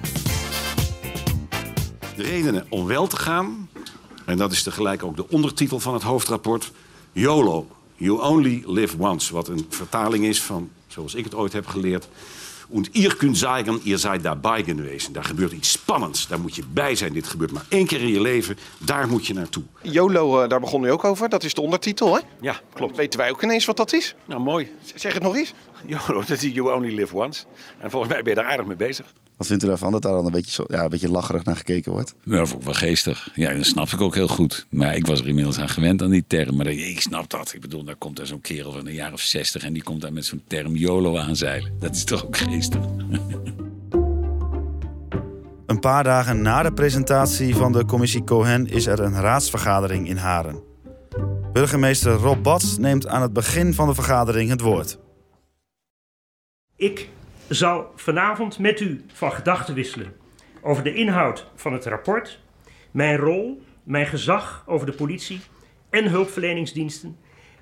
[2.15, 3.62] De redenen om wel te gaan,
[4.25, 6.71] en dat is tegelijk ook de ondertitel van het hoofdrapport,
[7.11, 9.33] YOLO, You Only Live Once.
[9.33, 12.07] Wat een vertaling is van, zoals ik het ooit heb geleerd,
[12.73, 15.13] En ihr kunt zeggen, ihr seid daarbij geweest.
[15.13, 16.27] Daar gebeurt iets spannends.
[16.27, 17.13] Daar moet je bij zijn.
[17.13, 18.57] Dit gebeurt maar één keer in je leven.
[18.77, 19.63] Daar moet je naartoe.
[19.81, 21.29] YOLO, eh, daar begon u ook over.
[21.29, 22.21] Dat is de ondertitel, hè?
[22.41, 22.95] Ja, klopt.
[22.95, 24.15] Weten wij ook ineens wat dat is?
[24.25, 24.71] Nou, mooi.
[24.95, 25.53] Zeg het nog eens.
[25.85, 27.43] YOLO, dat is You Only Live Once.
[27.77, 29.13] En volgens mij ben je daar aardig mee bezig.
[29.43, 31.55] Wat vindt u daarvan dat daar dan een beetje, zo, ja, een beetje lacherig naar
[31.55, 32.15] gekeken wordt?
[32.23, 33.29] Ja, dat vond ik wel geestig.
[33.35, 34.65] Ja, dat snap ik ook heel goed.
[34.69, 36.55] Maar ik was er inmiddels aan gewend aan die term.
[36.55, 37.53] Maar ik snap dat.
[37.53, 39.63] Ik bedoel, daar komt er zo'n kerel van een jaar of zestig...
[39.63, 41.73] en die komt daar met zo'n term YOLO aanzeilen.
[41.79, 42.81] Dat is toch ook geestig.
[45.65, 50.17] Een paar dagen na de presentatie van de commissie Cohen is er een raadsvergadering in
[50.17, 50.61] Haren.
[51.53, 54.97] Burgemeester Rob Bats neemt aan het begin van de vergadering het woord.
[56.75, 57.09] Ik
[57.53, 60.15] zal vanavond met u van gedachten wisselen
[60.61, 62.39] over de inhoud van het rapport,
[62.91, 65.41] mijn rol, mijn gezag over de politie
[65.89, 67.17] en hulpverleningsdiensten,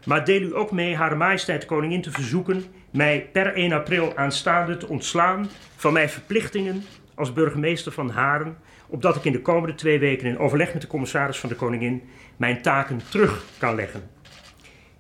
[0.06, 4.18] maar deel u ook mee Hare Majesteit de Koningin te verzoeken mij per 1 april
[4.18, 6.84] aanstaande te ontslaan van mijn verplichtingen
[7.16, 10.88] als burgemeester van Haren, opdat ik in de komende twee weken in overleg met de
[10.88, 12.04] commissaris van de Koningin
[12.38, 14.10] mijn taken terug kan leggen.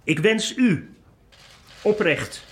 [0.04, 0.95] Ik wens u
[1.82, 2.45] oprecht,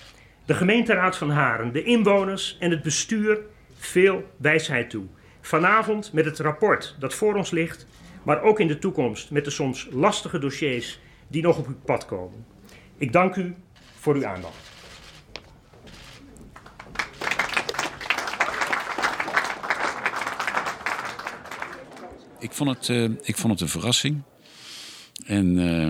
[0.49, 3.39] de gemeenteraad van Haren, de inwoners en het bestuur
[3.77, 5.05] veel wijsheid toe.
[5.41, 7.87] Vanavond met het rapport dat voor ons ligt,
[8.23, 12.05] maar ook in de toekomst met de soms lastige dossiers die nog op uw pad
[12.05, 12.45] komen.
[12.97, 13.55] Ik dank u
[13.95, 14.71] voor uw aandacht.
[22.39, 24.21] Ik vond het, uh, ik vond het een verrassing.
[25.25, 25.89] En uh,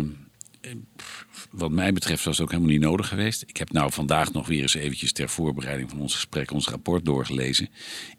[1.51, 3.43] wat mij betreft was het ook helemaal niet nodig geweest.
[3.47, 7.05] Ik heb nou vandaag nog weer eens eventjes ter voorbereiding van ons gesprek ons rapport
[7.05, 7.69] doorgelezen.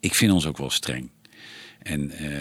[0.01, 1.11] Ik vind ons ook wel streng.
[1.83, 2.39] En uh,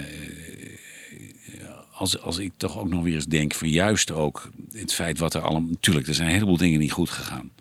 [1.92, 5.34] als, als ik toch ook nog weer eens denk van juist ook het feit wat
[5.34, 5.70] er allemaal...
[5.70, 7.52] Natuurlijk, er zijn een heleboel dingen niet goed gegaan.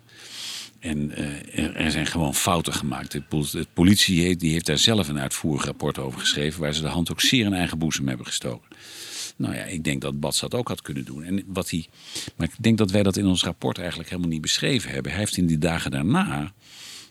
[0.79, 3.11] En uh, er, zijn gewoon fouten gemaakt.
[3.11, 6.61] De, de politie heeft, die heeft daar zelf een uitvoerig rapport over geschreven...
[6.61, 8.69] waar ze de hand ook zeer in eigen boezem hebben gestoken.
[9.39, 11.23] Nou ja, ik denk dat Bats dat ook had kunnen doen.
[11.23, 11.87] En wat hij,
[12.35, 15.11] maar ik denk dat wij dat in ons rapport eigenlijk helemaal niet beschreven hebben.
[15.11, 16.53] Hij heeft in die dagen daarna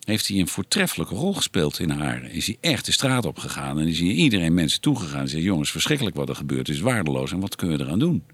[0.08, 2.30] heeft hij een voortreffelijke rol gespeeld in haar.
[2.30, 5.42] Is hij echt de straat op gegaan en is hij iedereen mensen toegegaan en zei:
[5.42, 8.24] Jongens, verschrikkelijk wat er gebeurt, is waardeloos en wat kunnen we eraan doen?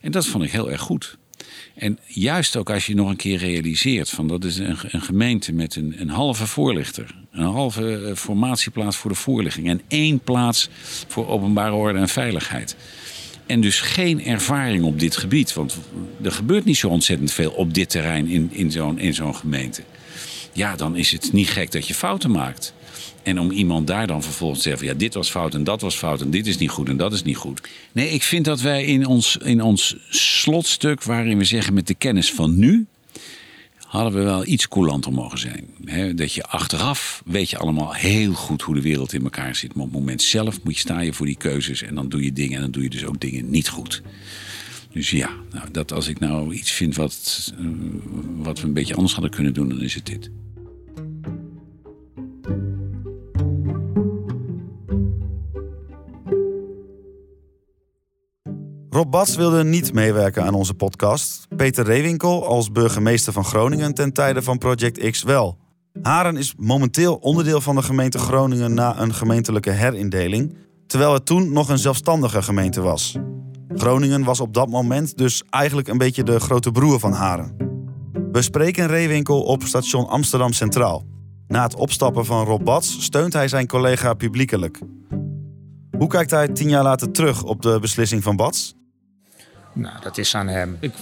[0.00, 1.18] En dat vond ik heel erg goed.
[1.74, 5.52] En juist ook als je nog een keer realiseert van dat is een, een gemeente
[5.52, 10.68] met een, een, halve voorlichter, een halve formatieplaats voor de voorlichting en één plaats
[11.08, 12.76] voor openbare orde en veiligheid.
[13.48, 15.76] En dus geen ervaring op dit gebied, want
[16.22, 19.82] er gebeurt niet zo ontzettend veel op dit terrein in, in zo'n in zo'n gemeente.
[20.52, 22.74] Ja, dan is het niet gek dat je fouten maakt.
[23.22, 25.96] En om iemand daar dan vervolgens te zeggen: ja, dit was fout en dat was
[25.96, 27.60] fout en dit is niet goed en dat is niet goed.
[27.92, 31.94] Nee, ik vind dat wij in ons, in ons slotstuk, waarin we zeggen met de
[31.94, 32.86] kennis van nu,
[33.88, 36.16] hadden we wel iets coulanter mogen zijn.
[36.16, 39.74] dat je achteraf weet je allemaal heel goed hoe de wereld in elkaar zit.
[39.74, 42.24] Maar op het moment zelf moet je staan je voor die keuzes en dan doe
[42.24, 44.02] je dingen en dan doe je dus ook dingen niet goed.
[44.92, 47.68] Dus ja, nou, dat als ik nou iets vind wat, uh,
[48.36, 50.30] wat we een beetje anders hadden kunnen doen, dan is het dit.
[58.98, 61.46] Rob Bats wilde niet meewerken aan onze podcast.
[61.56, 65.58] Peter Reewinkel als burgemeester van Groningen ten tijde van Project X wel.
[66.02, 70.56] Haren is momenteel onderdeel van de gemeente Groningen na een gemeentelijke herindeling,
[70.86, 73.16] terwijl het toen nog een zelfstandige gemeente was.
[73.68, 77.56] Groningen was op dat moment dus eigenlijk een beetje de grote broer van Haren.
[78.32, 81.04] We spreken Reewinkel op station Amsterdam Centraal.
[81.46, 84.78] Na het opstappen van Rob Bats steunt hij zijn collega publiekelijk.
[85.98, 88.76] Hoe kijkt hij tien jaar later terug op de beslissing van Bats?
[89.78, 90.76] Nou, dat is aan hem.
[90.80, 90.92] Ik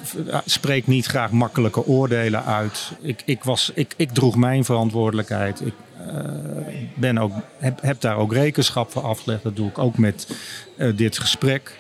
[0.44, 2.90] spreek niet graag makkelijke oordelen uit.
[3.00, 5.60] Ik, ik, was, ik, ik droeg mijn verantwoordelijkheid.
[5.60, 6.06] Ik uh,
[6.94, 9.42] ben ook, heb, daar ook rekenschap voor afgelegd.
[9.42, 10.36] Dat doe ik ook met
[10.76, 11.78] uh, dit gesprek.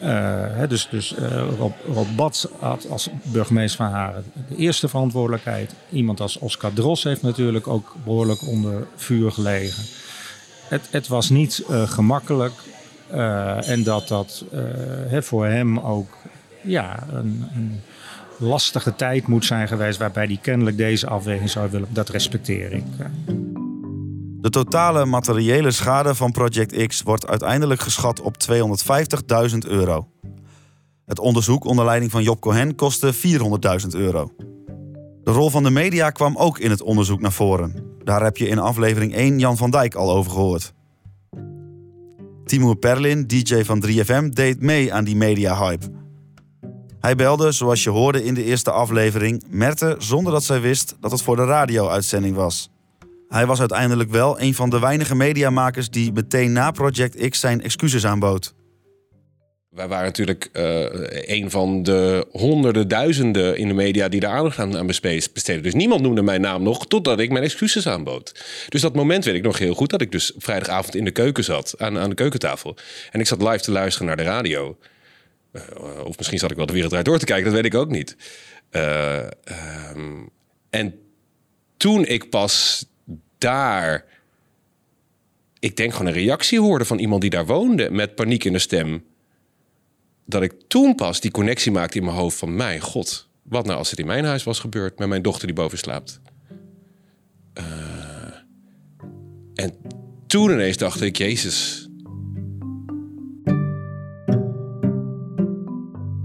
[0.00, 0.08] Uh,
[0.48, 1.14] hè, dus dus
[1.58, 5.74] Rob, Rob Bats had als burgemeester van Haren de eerste verantwoordelijkheid.
[5.90, 9.84] Iemand als Oscar Dros heeft natuurlijk ook behoorlijk onder vuur gelegen.
[10.68, 12.52] Het, het was niet gemakkelijk.
[13.14, 14.44] Uh, en dat dat
[15.10, 16.16] uh, voor hem ook
[16.62, 17.80] ja, een, een,
[18.38, 21.88] lastige tijd moet zijn geweest waarbij hij kennelijk deze afweging zou willen.
[21.90, 22.84] Dat respecteer ik.
[24.40, 28.36] De totale materiële schade van Project X wordt uiteindelijk geschat op
[29.50, 30.08] 250.000 euro.
[31.06, 33.20] Het onderzoek onder leiding van Job Cohen kostte 400.000
[33.90, 34.32] euro.
[35.24, 37.74] De rol van de media kwam ook in het onderzoek naar voren.
[38.04, 40.72] Daar heb je in aflevering 1 Jan van Dijk al over gehoord.
[42.52, 45.86] Timur Perlin, DJ van 3FM, deed mee aan die media-hype.
[47.00, 51.10] Hij belde, zoals je hoorde in de eerste aflevering, Merte zonder dat zij wist dat
[51.10, 52.70] het voor de radio-uitzending was.
[53.28, 57.62] Hij was uiteindelijk wel een van de weinige mediamakers die meteen na Project X zijn
[57.62, 58.54] excuses aanbood.
[59.74, 60.84] Wij waren natuurlijk uh,
[61.36, 65.62] een van de honderden duizenden in de media die daar aandacht aan, besteden.
[65.62, 68.44] Dus niemand noemde mijn naam nog totdat ik mijn excuses aanbood.
[68.68, 71.44] Dus dat moment weet ik nog heel goed dat ik dus vrijdagavond in de keuken
[71.44, 72.76] zat, aan, aan de keukentafel.
[73.10, 74.76] En ik zat live te luisteren naar de radio.
[75.52, 75.62] Uh,
[76.04, 78.16] of misschien zat ik wel de wereld door te kijken, dat weet ik ook niet.
[78.70, 79.26] Uh,
[79.94, 80.28] um,
[80.70, 80.94] en
[81.76, 82.84] toen ik pas
[83.38, 84.04] daar,
[85.58, 88.58] ik denk gewoon een reactie hoorde van iemand die daar woonde met paniek in de
[88.58, 89.04] stem
[90.24, 92.56] dat ik toen pas die connectie maakte in mijn hoofd van...
[92.56, 94.98] mijn god, wat nou als het in mijn huis was gebeurd...
[94.98, 96.20] met mijn dochter die boven slaapt.
[97.58, 97.64] Uh,
[99.54, 99.74] en
[100.26, 101.86] toen ineens dacht ik, jezus...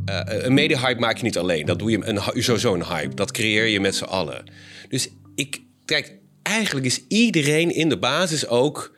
[0.09, 1.65] Uh, een media-hype maak je niet alleen.
[1.65, 3.15] Dat doe je een, sowieso een hype.
[3.15, 4.43] Dat creëer je met z'n allen.
[4.89, 8.95] Dus ik, kijk, eigenlijk is iedereen in de basis ook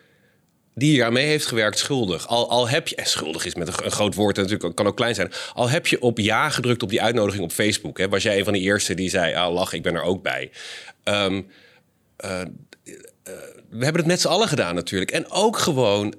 [0.79, 2.27] die hier aan mee heeft gewerkt schuldig.
[2.27, 4.95] Al, al heb je, en schuldig is met een, een groot woord, natuurlijk kan ook
[4.95, 5.31] klein zijn.
[5.53, 7.97] Al heb je op ja gedrukt op die uitnodiging op Facebook.
[7.97, 10.23] Hè, was jij een van de eerste die zei, ah lach, ik ben er ook
[10.23, 10.51] bij.
[11.03, 11.47] Um,
[12.25, 12.41] uh,
[13.69, 15.11] we hebben het met z'n allen gedaan natuurlijk.
[15.11, 16.13] En ook gewoon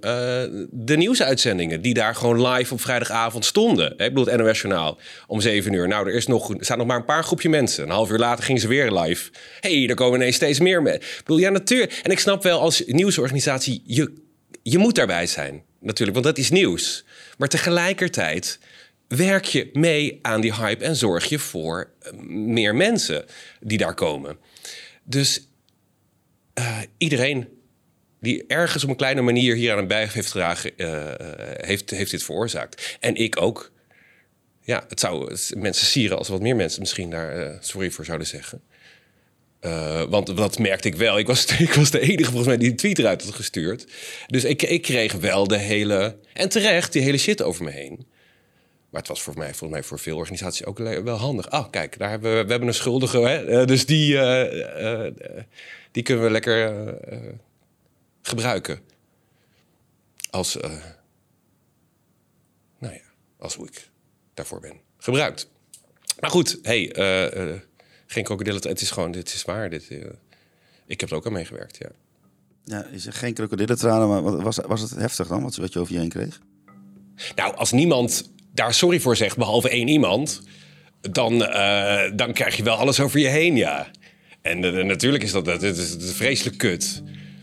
[0.70, 3.90] de nieuwsuitzendingen die daar gewoon live op vrijdagavond stonden.
[3.90, 5.88] Ik bedoel, het NOS Journaal om zeven uur.
[5.88, 7.84] Nou, er, is nog, er staan nog maar een paar groepje mensen.
[7.84, 9.30] Een half uur later gingen ze weer live.
[9.60, 11.02] hey, er komen ineens steeds meer mensen.
[11.02, 12.00] Ik bedoel, ja, natuurlijk.
[12.02, 14.12] En ik snap wel als nieuwsorganisatie, je
[14.62, 17.04] je moet daarbij zijn, natuurlijk, want dat is nieuws.
[17.38, 18.58] Maar tegelijkertijd
[19.08, 23.24] werk je mee aan die hype en zorg je voor eh, meer mensen
[23.60, 24.38] die daar komen.
[25.04, 25.48] Dus
[26.58, 27.48] uh, iedereen
[28.20, 31.12] die ergens op een kleine manier hier aan een bij heeft gedragen, uh,
[31.56, 32.96] heeft, heeft dit veroorzaakt.
[33.00, 33.72] En ik ook.
[34.62, 38.62] Ja, het zou mensen sieren als wat meer mensen misschien daar sorry voor zouden zeggen.
[39.60, 41.18] Uh, want dat merkte ik wel.
[41.18, 43.86] Ik was, ik was de enige volgens mij die een tweet eruit had gestuurd.
[44.26, 46.16] Dus ik, ik kreeg wel de hele...
[46.32, 48.06] En terecht, die hele shit over me heen.
[48.90, 51.52] Maar het was voor mij, volgens mij voor veel organisaties ook wel handig.
[51.52, 53.18] Oh, kijk, daar hebben we, we hebben een schuldige.
[53.18, 53.60] Hè?
[53.60, 55.06] Uh, dus die, uh,
[55.90, 56.94] die kunnen we lekker
[58.22, 58.80] gebruiken.
[60.30, 60.56] Als,
[62.78, 63.00] nou ja,
[63.38, 63.88] als hoe ik
[64.34, 65.50] daarvoor ben gebruikt.
[66.20, 66.92] Maar goed, hey,
[68.10, 68.68] geen krokodillen.
[68.68, 69.70] Het is gewoon, dit is waar.
[69.70, 70.04] Dit, uh,
[70.86, 71.88] ik heb er ook aan meegewerkt, ja.
[72.64, 75.92] Ja, is er geen krokodillentranen, maar was, was het heftig dan, wat, wat je over
[75.92, 76.40] je heen kreeg?
[77.34, 80.42] Nou, als niemand daar sorry voor zegt, behalve één iemand...
[81.00, 83.90] dan, uh, dan krijg je wel alles over je heen, ja.
[84.42, 87.02] En uh, natuurlijk is dat, dat, is, dat is vreselijk kut.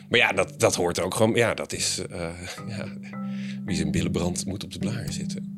[0.10, 1.36] Maar ja, dat, dat hoort ook gewoon...
[1.36, 2.02] Ja, dat is...
[2.78, 2.88] ja,
[3.66, 5.57] wie zijn billen brandt, moet op de blaren zitten.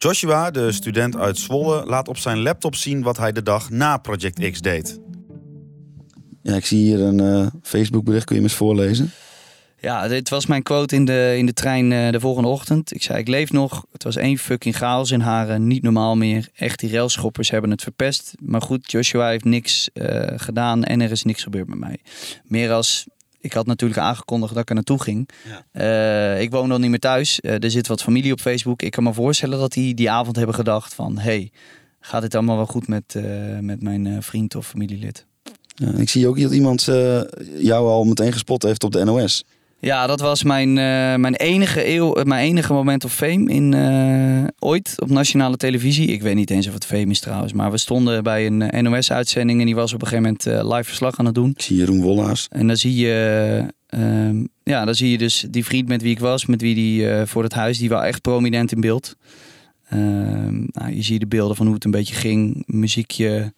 [0.00, 3.96] Joshua, de student uit Zwolle, laat op zijn laptop zien wat hij de dag na
[3.96, 5.00] Project X deed.
[6.42, 8.24] Ja, ik zie hier een uh, Facebookbericht.
[8.24, 9.10] Kun je hem eens voorlezen?
[9.80, 12.94] Ja, dit was mijn quote in de, in de trein uh, de volgende ochtend.
[12.94, 13.86] Ik zei, ik leef nog.
[13.92, 15.66] Het was één fucking chaos in Haren.
[15.66, 16.48] Niet normaal meer.
[16.54, 18.34] Echt, die railschoppers hebben het verpest.
[18.40, 21.98] Maar goed, Joshua heeft niks uh, gedaan en er is niks gebeurd met mij.
[22.44, 23.06] Meer als
[23.40, 25.28] ik had natuurlijk aangekondigd dat ik er naartoe ging.
[25.72, 27.38] Uh, ik woon nog niet meer thuis.
[27.42, 28.82] Uh, er zit wat familie op Facebook.
[28.82, 31.18] Ik kan me voorstellen dat die die avond hebben gedacht van...
[31.18, 31.50] hey,
[32.00, 35.26] gaat dit allemaal wel goed met, uh, met mijn vriend of familielid?
[35.96, 36.84] ik zie ook dat iemand
[37.58, 39.44] jou al meteen gespot heeft op de NOS.
[39.80, 40.74] Ja, dat was mijn, uh,
[41.14, 46.06] mijn, enige eeuw, mijn enige moment of fame in, uh, ooit op nationale televisie.
[46.06, 47.52] Ik weet niet eens of het fame is trouwens.
[47.52, 51.18] Maar we stonden bij een NOS-uitzending en die was op een gegeven moment live verslag
[51.18, 51.50] aan het doen.
[51.50, 52.46] Ik zie Jeroen Wollaars.
[52.50, 56.20] En dan zie je, ehm, ja, dan zie je dus die vriend met wie ik
[56.20, 59.16] was, met wie die voor het huis, die was echt prominent in beeld.
[59.88, 63.52] Ehm, nou, je ziet de beelden van hoe het een beetje ging, muziekje.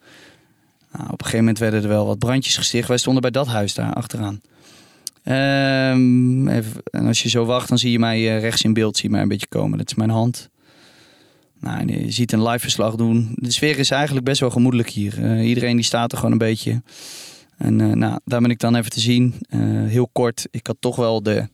[0.91, 2.87] Nou, op een gegeven moment werden er wel wat brandjes gesticht.
[2.87, 4.41] Wij stonden bij dat huis daar achteraan.
[5.23, 9.11] En als je zo wacht, dan zie je mij uh, rechts in beeld zie je
[9.11, 9.77] mij een beetje komen.
[9.77, 10.49] Dat is mijn hand.
[11.59, 13.31] Nou, je ziet een live verslag doen.
[13.35, 15.19] De sfeer is eigenlijk best wel gemoedelijk hier.
[15.19, 16.81] Uh, iedereen die staat er gewoon een beetje.
[17.57, 19.33] En uh, nou, daar ben ik dan even te zien.
[19.87, 21.47] heel kort, ik had toch wel de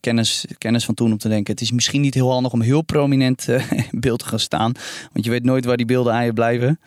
[0.00, 1.52] kennis, kennis van toen om te denken...
[1.52, 3.48] het is misschien niet heel handig om heel prominent
[3.90, 4.72] in beeld te gaan staan.
[5.12, 6.80] Want je weet nooit waar die beelden aan je blijven.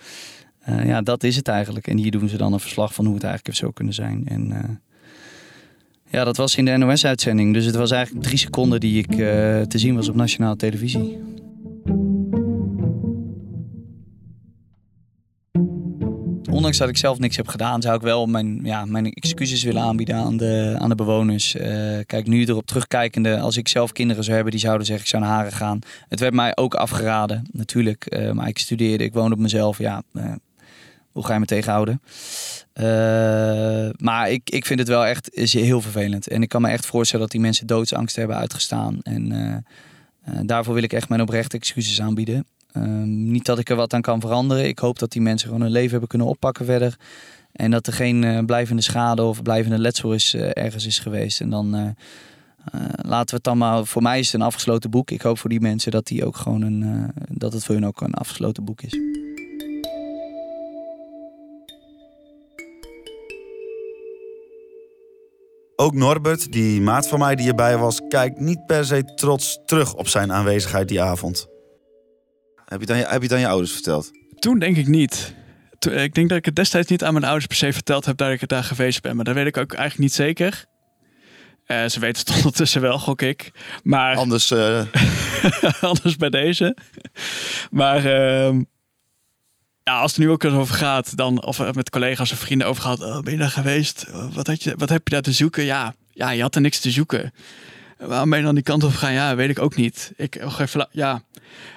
[0.65, 1.87] ja, dat is het eigenlijk.
[1.87, 4.27] En hier doen ze dan een verslag van hoe het eigenlijk zo kunnen zijn.
[4.27, 4.81] En
[6.09, 7.53] ja, dat was in de NOS-uitzending.
[7.53, 9.17] Dus het was eigenlijk drie seconden die ik uh,
[9.61, 11.29] te zien was op nationale televisie.
[16.59, 19.81] ondanks dat ik zelf niks heb gedaan, zou ik wel mijn, ja, mijn excuses willen
[19.81, 21.55] aanbieden aan de, aan de bewoners.
[21.55, 21.63] Uh,
[22.05, 25.23] kijk, nu erop terugkijkende, als ik zelf kinderen zou hebben die zouden zeggen ik zou
[25.23, 25.79] naar Haren gaan.
[26.07, 28.05] Het werd mij ook afgeraden, natuurlijk.
[28.09, 29.77] Uh, maar ik studeerde, ik woonde op mezelf.
[29.77, 30.03] Ja,
[31.19, 32.01] hoe ga je me tegenhouden?
[33.97, 36.27] maar ik, ik vind het wel echt heel vervelend.
[36.27, 38.99] En ik kan me echt voorstellen dat die mensen doodsangst hebben uitgestaan.
[39.03, 39.65] En
[40.41, 42.45] daarvoor wil ik echt mijn oprechte excuses aanbieden.
[42.71, 44.67] Ehm, niet dat ik er wat aan kan veranderen.
[44.67, 46.97] Ik hoop dat die mensen gewoon hun leven hebben kunnen oppakken verder.
[47.51, 51.41] En dat er geen blijvende schade of blijvende letsel is, ergens is geweest.
[51.41, 51.95] En dan
[52.95, 53.85] laten we het dan maar.
[53.85, 55.11] Voor mij is het een afgesloten boek.
[55.11, 58.01] Ik hoop voor die mensen dat, die ook gewoon een, dat het voor hun ook
[58.01, 59.18] een afgesloten boek is.
[65.81, 69.93] Ook Norbert, die maat van mij die erbij was, kijkt niet per se trots terug
[69.93, 71.47] op zijn aanwezigheid die avond.
[72.65, 74.11] Heb je, dan je, heb je dan je ouders verteld?
[74.39, 75.33] Toen denk ik niet.
[75.79, 78.31] ik denk dat ik het destijds niet aan mijn ouders per se verteld heb dat
[78.31, 79.15] ik het daar geweest ben.
[79.15, 80.65] Maar dat weet ik ook eigenlijk niet zeker.
[81.67, 83.51] Uh, ze weten het ondertussen wel, gok ik.
[83.83, 84.15] Maar...
[84.15, 84.81] Anders, uh...
[85.81, 86.77] anders bij deze.
[87.71, 88.61] Maar uh,
[89.91, 93.01] als het nu ook over gaat, dan, of met collega's of vrienden over gehad.
[93.01, 94.05] Oh, ben je daar geweest?
[94.33, 95.63] Wat, had je, wat heb je daar te zoeken?
[95.63, 97.33] Ja, ja, je had er niks te zoeken.
[97.97, 99.13] Waarom ben je dan die kant op gegaan?
[99.13, 100.13] Ja, weet ik ook niet.
[100.15, 101.23] Ik, even, ja,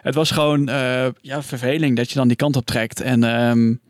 [0.03, 3.01] het was gewoon uh, ja, verveling dat je dan die kant op trekt.
[3.01, 3.81] En um,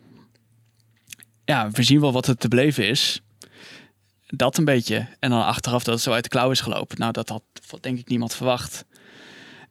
[1.45, 3.21] ja, we zien wel wat het te beleven is.
[4.27, 5.09] Dat een beetje.
[5.19, 6.99] En dan achteraf dat het zo uit de klauw is gelopen.
[6.99, 7.43] Nou, dat had
[7.81, 8.85] denk ik niemand verwacht.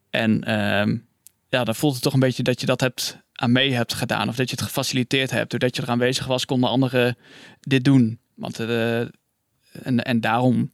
[0.09, 1.07] En um,
[1.49, 4.29] ja, dan voelt het toch een beetje dat je dat hebt aan mee hebt gedaan.
[4.29, 5.49] Of dat je het gefaciliteerd hebt.
[5.49, 7.17] Doordat je er aanwezig was, konden anderen
[7.59, 8.19] dit doen.
[8.35, 10.73] Want uh, en, en daarom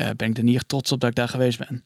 [0.00, 1.84] uh, ben ik er niet echt trots op dat ik daar geweest ben.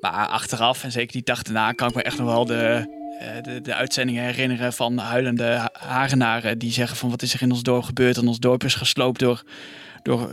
[0.00, 2.84] Maar achteraf, en zeker die dag daarna, kan ik me echt nog wel de,
[3.20, 6.58] uh, de, de uitzendingen herinneren van huilende Hagenaren.
[6.58, 8.16] Die zeggen van wat is er in ons dorp gebeurd.
[8.16, 9.42] En ons dorp is gesloopt door,
[10.02, 10.30] door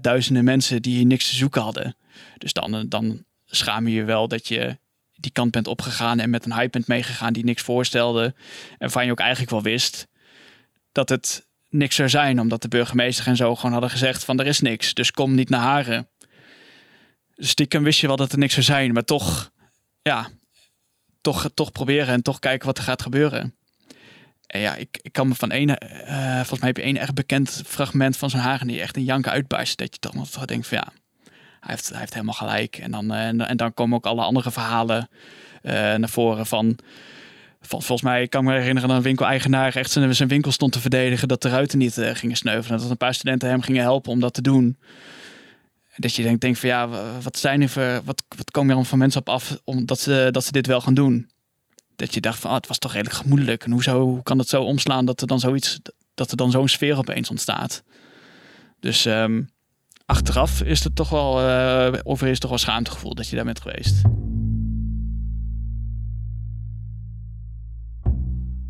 [0.00, 1.96] duizenden mensen die hier niks te zoeken hadden.
[2.38, 3.24] Dus dan, dan
[3.56, 4.78] schaam je je wel dat je
[5.16, 8.34] die kant bent opgegaan en met een hype bent meegegaan die niks voorstelde.
[8.78, 10.06] En van je ook eigenlijk wel wist
[10.92, 14.46] dat het niks zou zijn, omdat de burgemeester en zo gewoon hadden gezegd van er
[14.46, 16.08] is niks, dus kom niet naar Haren.
[17.34, 19.50] Dus stiekem wist je wel dat er niks zou zijn, maar toch,
[20.02, 20.30] ja,
[21.20, 23.54] toch, toch proberen en toch kijken wat er gaat gebeuren.
[24.46, 27.14] En ja, ik, ik kan me van één, uh, volgens mij heb je één echt
[27.14, 30.66] bekend fragment van zo'n Haren die echt een janken uitbarst, dat je toch nog denkt
[30.66, 30.92] van ja,
[31.66, 32.76] heeft, hij heeft helemaal gelijk.
[32.76, 35.08] En dan, uh, en, en, dan komen ook alle andere verhalen
[35.62, 36.78] uh, naar voren van
[37.66, 40.80] volgens mij kan ik me herinneren dat een winkeleigenaar echt zijn, zijn winkel stond te
[40.80, 42.78] verdedigen dat de ruiten niet uh, gingen sneuvelen.
[42.78, 44.78] Dat een paar studenten hem gingen helpen om dat te doen.
[45.96, 46.88] Dat je denkt, denkt van ja,
[47.22, 50.44] wat zijn er wat, wat komen er dan van mensen op af omdat ze, dat
[50.44, 51.30] ze dit wel gaan doen?
[51.96, 53.64] Dat je dacht van, oh, het was toch redelijk gemoedelijk.
[53.64, 55.80] En hoe, zo, hoe kan het zo omslaan dat er dan zoiets,
[56.14, 57.82] dat er dan zo'n sfeer opeens ontstaat?
[58.80, 59.50] Dus um,
[60.06, 63.44] achteraf is het toch wel, uh, of is het toch wel schaamtegevoel dat je daar
[63.44, 64.02] bent geweest.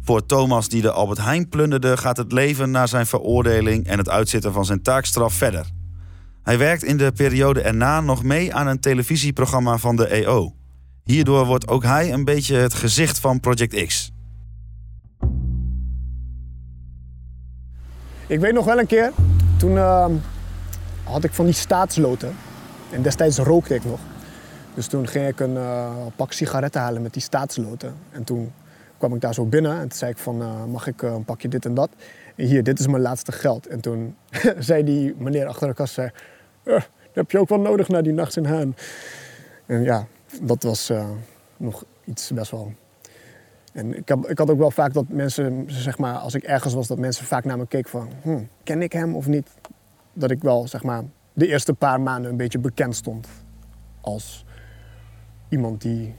[0.00, 4.08] Voor Thomas die de Albert Heijn plunderde gaat het leven na zijn veroordeling en het
[4.08, 5.66] uitzitten van zijn taakstraf verder.
[6.42, 10.54] Hij werkt in de periode erna nog mee aan een televisieprogramma van de EO.
[11.04, 14.12] Hierdoor wordt ook hij een beetje het gezicht van Project X.
[18.26, 19.12] Ik weet nog wel een keer,
[19.56, 20.06] toen uh,
[21.04, 22.34] had ik van die staatsloten.
[22.90, 24.00] En destijds rookte ik nog.
[24.74, 27.94] Dus toen ging ik een uh, pak sigaretten halen met die staatsloten.
[28.10, 28.52] En toen
[28.98, 31.24] kwam ik daar zo binnen en toen zei ik van, uh, mag ik uh, een
[31.24, 31.90] pakje dit en dat?
[32.36, 33.66] En hier, dit is mijn laatste geld.
[33.66, 34.16] En toen
[34.58, 36.10] zei die meneer achter de kast, zei,
[36.64, 36.82] dat
[37.12, 38.76] heb je ook wel nodig na die nacht in Haan.
[39.66, 40.06] En ja,
[40.42, 40.92] dat was
[41.56, 42.72] nog iets best wel...
[43.72, 46.74] En ik, heb, ik had ook wel vaak dat mensen, zeg maar, als ik ergens
[46.74, 49.48] was, dat mensen vaak naar me keken van, hm, ken ik hem of niet?
[50.14, 51.02] Dat ik wel, zeg maar,
[51.32, 53.28] de eerste paar maanden een beetje bekend stond
[54.00, 54.44] als
[55.48, 56.14] iemand die,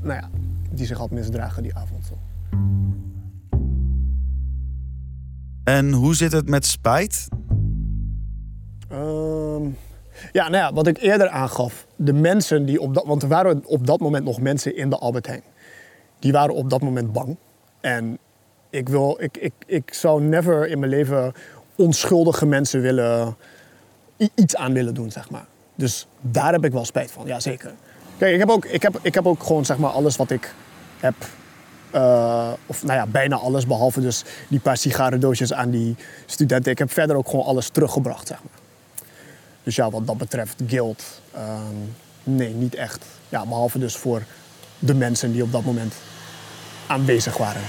[0.00, 0.28] nou ja,
[0.70, 2.12] die zich had misdragen die avond.
[5.64, 7.28] En hoe zit het met spijt?
[8.92, 9.76] Um,
[10.32, 11.86] ja, nou ja, wat ik eerder aangaf.
[11.96, 13.04] De mensen die op dat...
[13.06, 15.42] Want er waren op dat moment nog mensen in de Albert Heijn.
[16.18, 17.36] Die waren op dat moment bang.
[17.80, 18.18] En
[18.70, 21.32] ik, wil, ik, ik, ik zou never in mijn leven
[21.76, 23.36] onschuldige mensen willen...
[24.34, 25.46] iets aan willen doen, zeg maar.
[25.74, 27.72] Dus daar heb ik wel spijt van, ja zeker.
[28.18, 30.54] Kijk, ik heb ook, ik heb, ik heb ook gewoon zeg maar alles wat ik
[31.00, 31.14] heb.
[31.94, 35.96] Uh, of nou ja, bijna alles, behalve dus die paar sigarendoosjes aan die
[36.26, 36.72] studenten.
[36.72, 38.62] Ik heb verder ook gewoon alles teruggebracht, zeg maar.
[39.62, 41.04] Dus ja, wat dat betreft, guilt,
[41.34, 41.58] uh,
[42.24, 43.04] nee, niet echt.
[43.28, 44.22] Ja, behalve dus voor
[44.78, 45.94] de mensen die op dat moment
[46.86, 47.62] aanwezig waren.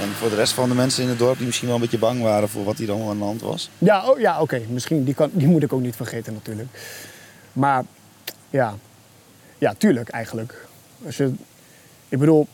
[0.00, 1.98] En voor de rest van de mensen in het dorp die misschien wel een beetje
[1.98, 3.70] bang waren voor wat hier allemaal aan de hand was?
[3.78, 4.62] Ja, oh, ja oké.
[4.68, 6.68] Misschien, die, kan, die moet ik ook niet vergeten natuurlijk.
[7.52, 7.84] Maar
[8.50, 8.74] ja,
[9.58, 10.66] ja tuurlijk eigenlijk.
[11.06, 11.32] Als je,
[12.08, 12.46] ik bedoel,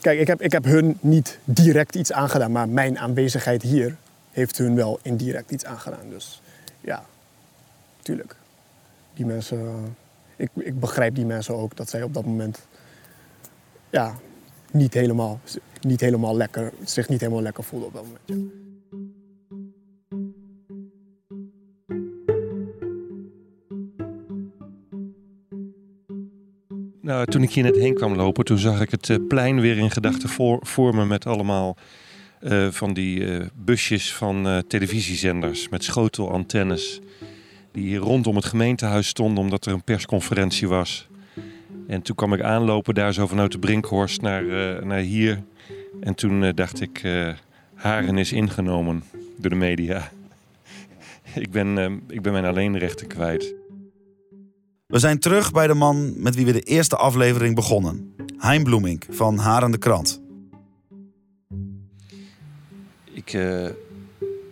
[0.00, 3.96] kijk, ik heb, ik heb hun niet direct iets aangedaan, maar mijn aanwezigheid hier
[4.30, 6.08] heeft hun wel indirect iets aangedaan.
[6.08, 6.40] Dus
[6.80, 7.04] ja,
[8.02, 8.36] tuurlijk.
[9.14, 9.96] Die mensen,
[10.36, 12.66] ik, ik begrijp die mensen ook dat zij op dat moment
[13.90, 14.14] ja,
[14.70, 15.40] niet helemaal,
[15.84, 18.52] niet helemaal lekker, zich niet helemaal lekker voelden op dat moment.
[27.02, 29.78] Nou, toen ik hier net heen kwam lopen, toen zag ik het eh, plein weer
[29.78, 30.28] in gedachten
[30.62, 31.76] voor, me met allemaal
[32.40, 37.00] eh, van die eh, busjes van televisiezenders met schotelantennes.
[37.72, 41.08] Die hier rondom het gemeentehuis stonden omdat er een persconferentie was.
[41.86, 44.44] En toen kwam ik aanlopen daar zo vanuit de Brinkhorst naar,
[44.86, 45.42] naar hier.
[46.00, 47.34] En toen eh, dacht ik, eh,
[47.74, 49.04] Haren is ingenomen
[49.36, 50.10] door de media.
[51.34, 53.54] ik, ben, eh, ik ben mijn alleenrechten kwijt.
[54.86, 58.14] We zijn terug bij de man met wie we de eerste aflevering begonnen.
[58.38, 60.20] Hein Bloemink van Haren de Krant.
[63.12, 63.38] Ik,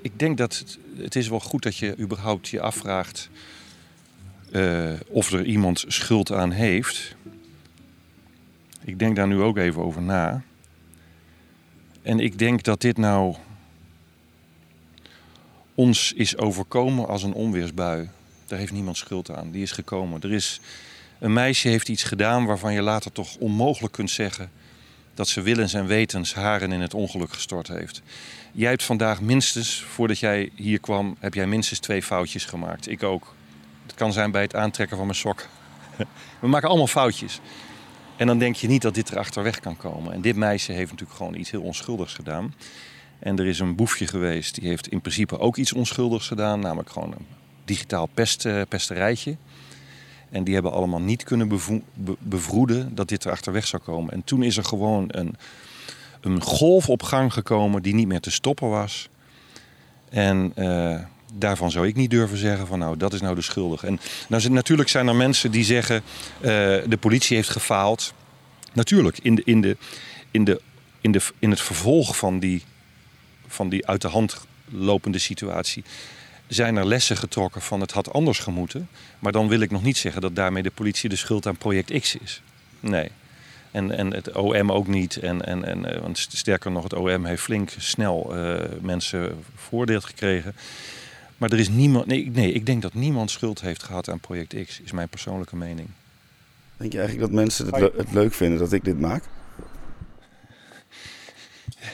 [0.03, 3.31] ik denk dat het, het is wel goed dat je überhaupt je afvraagt
[5.09, 7.17] of er iemand schuld aan heeft.
[8.85, 10.43] Ik denk daar nu ook even over na.
[12.03, 13.35] En ik denk dat dit nou
[15.75, 18.09] ons is overkomen als een onweersbui.
[18.47, 19.51] Daar heeft niemand schuld aan.
[19.51, 20.21] Die is gekomen.
[20.21, 20.61] Er is
[21.19, 24.51] een meisje heeft iets gedaan waarvan je later toch onmogelijk kunt zeggen
[25.15, 28.03] dat ze willens en wetens haren in het ongeluk gestort heeft.
[28.53, 32.89] Jij hebt vandaag minstens, voordat jij hier kwam, heb jij minstens twee foutjes gemaakt.
[32.89, 33.35] Ik ook.
[33.87, 35.47] Het kan zijn bij het aantrekken van mijn sok.
[36.41, 37.41] We maken allemaal foutjes.
[38.21, 40.13] En dan denk je niet dat dit er achterweg kan komen.
[40.13, 42.55] En dit meisje heeft natuurlijk gewoon iets heel onschuldigs gedaan.
[43.19, 46.61] En er is een boefje geweest, die heeft in principe ook iets onschuldigs gedaan.
[46.61, 47.27] Namelijk gewoon een
[47.65, 49.37] digitaal pest, eh, pesterijtje.
[50.31, 54.13] En die hebben allemaal niet kunnen bevo- be- bevroeden dat dit er achterweg zou komen.
[54.13, 55.37] En toen is er gewoon een,
[56.21, 59.09] een golf op gang gekomen die niet meer te stoppen was.
[60.09, 61.01] En eh,
[61.33, 63.87] daarvan zou ik niet durven zeggen van nou, dat is nou de schuldige.
[63.87, 66.03] En nou, natuurlijk zijn er mensen die zeggen
[66.41, 66.51] eh,
[66.87, 68.15] de politie heeft gefaald.
[68.73, 69.77] Natuurlijk, in, de, in, de,
[70.31, 70.61] in, de,
[71.01, 72.65] in, de, in het vervolg van die,
[73.47, 75.85] van die uit de hand lopende situatie
[76.47, 78.89] zijn er lessen getrokken van het had anders gemoeten.
[79.19, 82.01] Maar dan wil ik nog niet zeggen dat daarmee de politie de schuld aan project
[82.01, 82.43] X is.
[82.81, 83.11] Nee.
[83.71, 85.17] En, en het OM ook niet.
[85.17, 90.01] En, en, en, eh, want sterker nog, het OM heeft flink snel eh, mensen voordeel
[90.01, 90.57] gekregen.
[91.41, 92.07] Maar er is niemand.
[92.07, 95.57] Nee, nee, ik denk dat niemand schuld heeft gehad aan project X, is mijn persoonlijke
[95.57, 95.89] mening.
[96.77, 99.25] Denk je eigenlijk dat mensen het, le- het leuk vinden dat ik dit maak?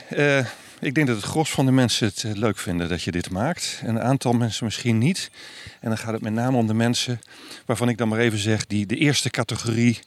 [0.09, 0.45] Eh,
[0.79, 3.29] ik denk dat het gros van de mensen het eh, leuk vinden dat je dit
[3.29, 3.79] maakt.
[3.83, 5.31] En een aantal mensen misschien niet.
[5.79, 7.21] En dan gaat het met name om de mensen
[7.65, 8.67] waarvan ik dan maar even zeg...
[8.67, 9.99] die de eerste categorie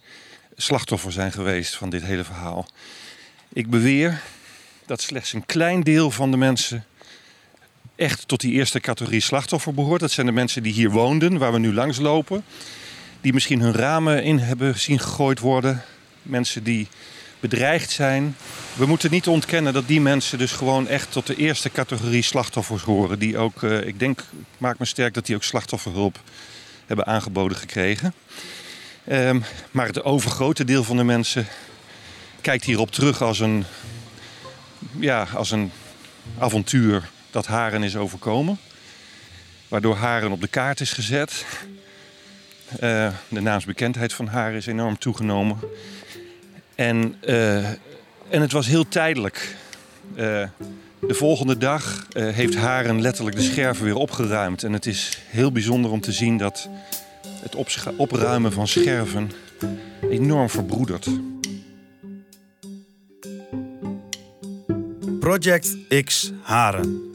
[0.56, 2.68] slachtoffer zijn geweest van dit hele verhaal.
[3.52, 4.20] Ik beweer
[4.86, 6.84] dat slechts een klein deel van de mensen
[8.00, 10.00] echt tot die eerste categorie slachtoffer behoort.
[10.00, 12.44] Dat zijn de mensen die hier woonden, waar we nu langs lopen.
[13.20, 15.82] Die misschien hun ramen in hebben zien gegooid worden.
[16.22, 16.88] Mensen die
[17.40, 18.36] bedreigd zijn.
[18.76, 22.82] We moeten niet ontkennen dat die mensen dus gewoon echt tot de eerste categorie slachtoffers
[22.82, 23.18] horen.
[23.18, 24.24] Die ook, eh, ik denk,
[24.58, 26.20] maakt me sterk dat die ook slachtofferhulp
[26.86, 28.14] hebben aangeboden gekregen.
[29.04, 29.40] Ehm,
[29.70, 31.46] maar het overgrote deel van de mensen
[32.40, 33.64] kijkt hierop terug als een,
[34.98, 35.72] ja, als een
[36.38, 38.58] avontuur dat Haren is overkomen.
[39.68, 41.44] Waardoor Haren op de kaart is gezet.
[42.78, 45.58] Eh, de naamsbekendheid van Haren is enorm toegenomen.
[46.74, 47.68] En, eh,
[48.28, 49.56] en het was heel tijdelijk.
[50.14, 50.48] Eh,
[51.00, 54.62] de volgende dag heeft Haren letterlijk de scherven weer opgeruimd.
[54.62, 56.68] En het is heel bijzonder om te zien dat
[57.24, 57.54] het
[57.96, 59.30] opruimen van scherven
[60.10, 61.06] enorm verbroedert.
[65.20, 67.09] Project X Haren.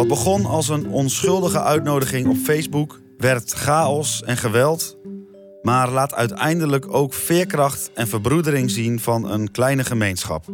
[0.00, 4.96] Wat begon als een onschuldige uitnodiging op Facebook, werd chaos en geweld,
[5.62, 10.44] maar laat uiteindelijk ook veerkracht en verbroedering zien van een kleine gemeenschap.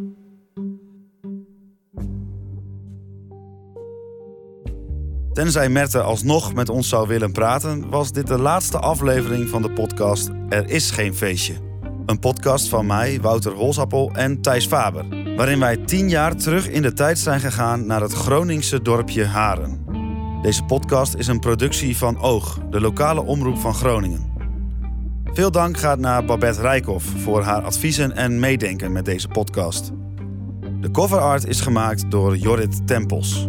[5.32, 9.72] Tenzij Merte alsnog met ons zou willen praten, was dit de laatste aflevering van de
[9.72, 11.55] podcast Er is geen feestje.
[12.07, 15.26] Een podcast van mij, Wouter Holsappel en Thijs Faber.
[15.37, 19.84] Waarin wij tien jaar terug in de tijd zijn gegaan naar het Groningse dorpje Haren.
[20.43, 24.32] Deze podcast is een productie van Oog, de lokale omroep van Groningen.
[25.24, 29.93] Veel dank gaat naar Babette Rijkhoff voor haar adviezen en meedenken met deze podcast.
[30.80, 33.49] De cover art is gemaakt door Jorrit Tempels.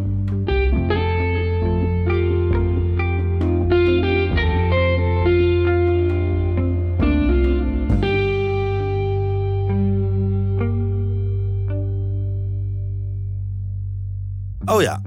[14.70, 15.01] Oh ja,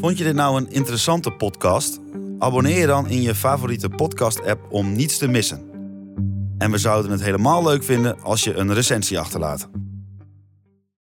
[0.00, 2.00] vond je dit nou een interessante podcast?
[2.38, 5.70] Abonneer je dan in je favoriete podcast-app om niets te missen.
[6.58, 9.68] En we zouden het helemaal leuk vinden als je een recensie achterlaat.